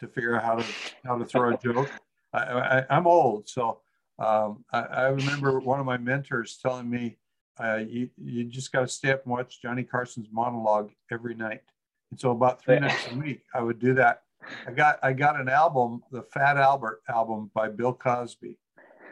to 0.00 0.08
figure 0.08 0.36
out 0.36 0.44
how 0.44 0.56
to 0.56 0.64
how 1.04 1.16
to 1.16 1.24
throw 1.24 1.54
a 1.54 1.58
joke. 1.58 1.90
i 2.32 2.84
I, 2.90 2.96
am 2.96 3.06
old, 3.06 3.48
so 3.48 3.80
um, 4.20 4.64
I, 4.72 4.80
I, 4.80 5.06
remember 5.08 5.60
one 5.60 5.80
of 5.80 5.86
my 5.86 5.96
mentors 5.96 6.58
telling 6.62 6.88
me, 6.88 7.18
uh, 7.58 7.80
"You 7.86 8.10
you 8.16 8.44
just 8.44 8.70
got 8.70 8.80
to 8.80 8.88
stay 8.88 9.10
up 9.10 9.24
and 9.24 9.32
watch 9.32 9.62
Johnny 9.62 9.82
Carson's 9.82 10.28
monologue 10.30 10.90
every 11.10 11.34
night." 11.34 11.62
And 12.10 12.20
so 12.20 12.30
about 12.30 12.62
three 12.62 12.78
nights 12.78 13.06
a 13.10 13.16
week, 13.16 13.42
I 13.54 13.62
would 13.62 13.78
do 13.78 13.94
that. 13.94 14.22
I 14.66 14.72
got 14.72 14.98
I 15.02 15.12
got 15.12 15.40
an 15.40 15.48
album, 15.48 16.02
the 16.12 16.22
Fat 16.22 16.56
Albert 16.56 17.02
album 17.08 17.50
by 17.54 17.68
Bill 17.68 17.94
Cosby, 17.94 18.58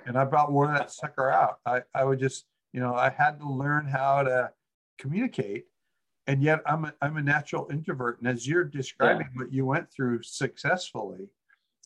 and 0.07 0.19
I 0.19 0.23
about 0.23 0.53
wore 0.53 0.67
that 0.67 0.91
sucker 0.93 1.31
out. 1.31 1.59
I 1.65 1.83
I 1.95 2.05
would 2.05 2.19
just 2.19 2.45
you 2.73 2.81
know 2.81 2.95
I 2.95 3.11
had 3.11 3.41
to 3.41 3.49
learn 3.49 3.87
how 3.87 4.23
to 4.23 4.53
communicate 4.99 5.67
and 6.29 6.43
yet 6.43 6.61
I'm 6.67 6.85
a, 6.85 6.95
I'm 7.01 7.17
a 7.17 7.23
natural 7.23 7.69
introvert. 7.73 8.21
And 8.21 8.29
as 8.29 8.47
you're 8.47 8.63
describing 8.63 9.29
yeah. 9.35 9.43
what 9.43 9.53
you 9.53 9.65
went 9.65 9.91
through 9.91 10.23
successfully, 10.23 11.31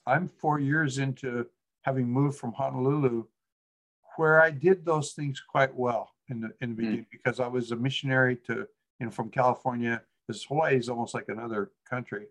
I'm 0.04 0.26
four 0.26 0.58
years 0.58 0.98
into 0.98 1.46
having 1.82 2.08
moved 2.08 2.38
from 2.38 2.52
Honolulu, 2.52 3.24
where 4.16 4.40
I 4.40 4.50
did 4.50 4.84
those 4.84 5.12
things 5.12 5.40
quite 5.40 5.74
well 5.74 6.12
in 6.28 6.40
the 6.40 6.52
in 6.60 6.70
the 6.70 6.74
hmm. 6.74 6.74
beginning 6.74 7.00
mm. 7.04 7.10
because 7.10 7.40
I 7.40 7.46
was 7.46 7.70
a 7.70 7.76
missionary 7.76 8.36
to 8.46 8.66
you 8.98 9.06
know 9.06 9.10
from 9.10 9.30
California. 9.30 10.02
This 10.28 10.44
Hawaii 10.44 10.76
is 10.76 10.88
almost 10.88 11.14
like 11.14 11.28
another 11.28 11.72
country, 11.88 12.26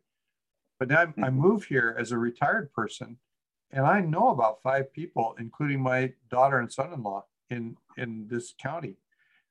but 0.80 0.90
now 0.90 1.06
mm. 1.06 1.24
I 1.24 1.30
move 1.30 1.66
here 1.66 1.96
as 2.00 2.12
a 2.12 2.18
retired 2.18 2.72
person, 2.74 3.18
and 3.72 3.86
I 3.86 4.00
know 4.02 4.30
about 4.30 4.62
five 4.62 4.94
people, 4.94 5.36
including 5.40 5.82
my 5.82 6.14
daughter 6.30 6.60
and 6.60 6.72
son-in-law 6.72 7.26
in 7.50 7.76
in 7.98 8.28
this 8.30 8.54
county. 8.62 8.96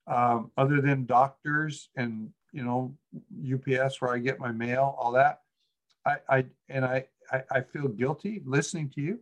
Um, 0.07 0.51
other 0.57 0.81
than 0.81 1.07
doctors 1.07 1.91
and 1.97 2.31
you 2.53 2.65
know 2.65 2.97
UPS 3.55 4.01
where 4.01 4.13
I 4.13 4.19
get 4.19 4.41
my 4.41 4.53
mail, 4.53 4.97
all 4.99 5.13
that. 5.13 5.43
I, 6.07 6.17
I 6.29 6.45
and 6.69 6.85
I 6.85 7.05
I, 7.31 7.43
I 7.51 7.61
feel 7.61 7.89
guilty 7.89 8.43
listening 8.45 8.91
to 8.95 9.01
you. 9.01 9.21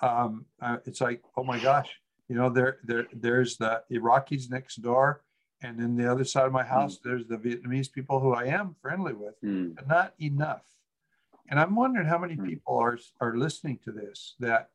Um, 0.00 0.46
uh, 0.60 0.78
it's 0.84 1.00
like, 1.00 1.22
oh 1.36 1.44
my 1.44 1.58
gosh, 1.58 1.88
you 2.28 2.36
know, 2.36 2.48
there, 2.48 2.78
there, 2.84 3.06
there's 3.12 3.56
the 3.56 3.82
Iraqis 3.92 4.50
next 4.50 4.76
door, 4.76 5.22
and 5.62 5.78
then 5.78 5.96
the 5.96 6.10
other 6.10 6.24
side 6.24 6.46
of 6.46 6.52
my 6.52 6.62
hmm. 6.62 6.68
house, 6.68 6.96
mm. 6.96 7.02
there's 7.04 7.26
the 7.26 7.36
Vietnamese 7.36 7.90
people 7.90 8.20
who 8.20 8.32
I 8.32 8.44
am 8.44 8.76
friendly 8.80 9.12
with, 9.12 9.34
mm. 9.42 9.74
but 9.74 9.88
not 9.88 10.14
enough. 10.20 10.62
And 11.50 11.58
I'm 11.58 11.74
wondering 11.74 12.06
how 12.06 12.18
many 12.18 12.36
mm. 12.36 12.46
people 12.46 12.76
are 12.76 12.98
are 13.20 13.36
listening 13.36 13.80
to 13.84 13.90
this 13.90 14.36
that, 14.38 14.68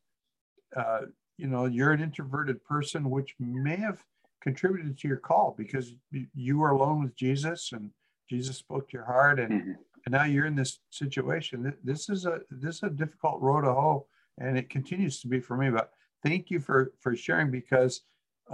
uh, 0.76 1.02
you 1.38 1.48
know, 1.48 1.66
you're 1.66 1.92
an 1.92 2.02
introverted 2.02 2.64
person, 2.66 3.10
which 3.10 3.36
may 3.40 3.78
have 3.78 4.04
contributed 4.42 4.98
to 5.00 5.08
your 5.08 5.18
call 5.18 5.56
because 5.58 5.94
you 6.36 6.58
were 6.58 6.72
alone 6.72 7.02
with 7.04 7.16
Jesus 7.16 7.72
and 7.72 7.92
Jesus 8.30 8.58
spoke 8.58 8.90
to 8.90 8.98
your 8.98 9.06
heart 9.06 9.40
and 9.40 9.52
mm-hmm 9.54 9.72
and 10.06 10.14
now 10.14 10.26
you're 10.26 10.46
in 10.46 10.56
this 10.56 10.80
situation. 10.90 11.74
This 11.84 12.10
is 12.10 12.26
a 12.26 12.42
this 12.52 12.78
is 12.78 12.84
a 12.84 12.90
difficult 12.90 13.42
road 13.42 13.62
to 13.62 13.74
hoe, 13.74 14.06
and 14.40 14.58
it 14.58 14.70
continues 14.70 15.20
to 15.22 15.28
be 15.28 15.40
for 15.40 15.58
me. 15.58 15.70
But 15.70 15.92
thank 16.24 16.50
you 16.50 16.60
for 16.60 16.94
for 17.00 17.16
sharing 17.16 17.52
because 17.52 18.02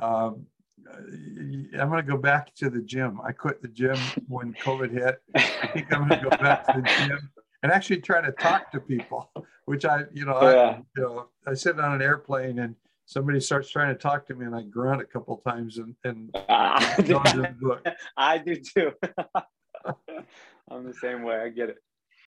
um, 0.01 0.45
I'm 0.93 1.89
going 1.89 2.03
to 2.03 2.09
go 2.09 2.17
back 2.17 2.53
to 2.55 2.69
the 2.69 2.81
gym. 2.81 3.19
I 3.23 3.31
quit 3.31 3.61
the 3.61 3.67
gym 3.67 3.97
when 4.27 4.53
COVID 4.53 4.91
hit. 4.91 5.21
I 5.35 5.67
think 5.73 5.93
I'm 5.93 6.07
going 6.07 6.21
to 6.21 6.29
go 6.29 6.37
back 6.37 6.65
to 6.67 6.81
the 6.81 7.05
gym 7.07 7.29
and 7.63 7.71
actually 7.71 8.01
try 8.01 8.21
to 8.21 8.31
talk 8.31 8.71
to 8.71 8.79
people, 8.79 9.31
which 9.65 9.85
I 9.85 10.03
you 10.13 10.25
know 10.25 10.41
yeah. 10.41 10.69
I 10.69 10.83
you 10.95 11.03
know 11.03 11.27
I 11.47 11.53
sit 11.53 11.79
on 11.79 11.93
an 11.93 12.01
airplane 12.01 12.59
and 12.59 12.75
somebody 13.05 13.39
starts 13.39 13.69
trying 13.69 13.93
to 13.93 13.99
talk 13.99 14.27
to 14.27 14.35
me 14.35 14.45
and 14.45 14.55
I 14.55 14.61
grunt 14.63 15.01
a 15.01 15.05
couple 15.05 15.37
times 15.37 15.77
and 15.77 15.95
and 16.03 16.29
uh, 16.35 16.41
I 18.17 18.37
do 18.37 18.55
too. 18.55 18.91
I'm 20.71 20.85
the 20.85 20.93
same 20.93 21.23
way. 21.23 21.37
I 21.37 21.49
get 21.49 21.69
it. 21.69 21.77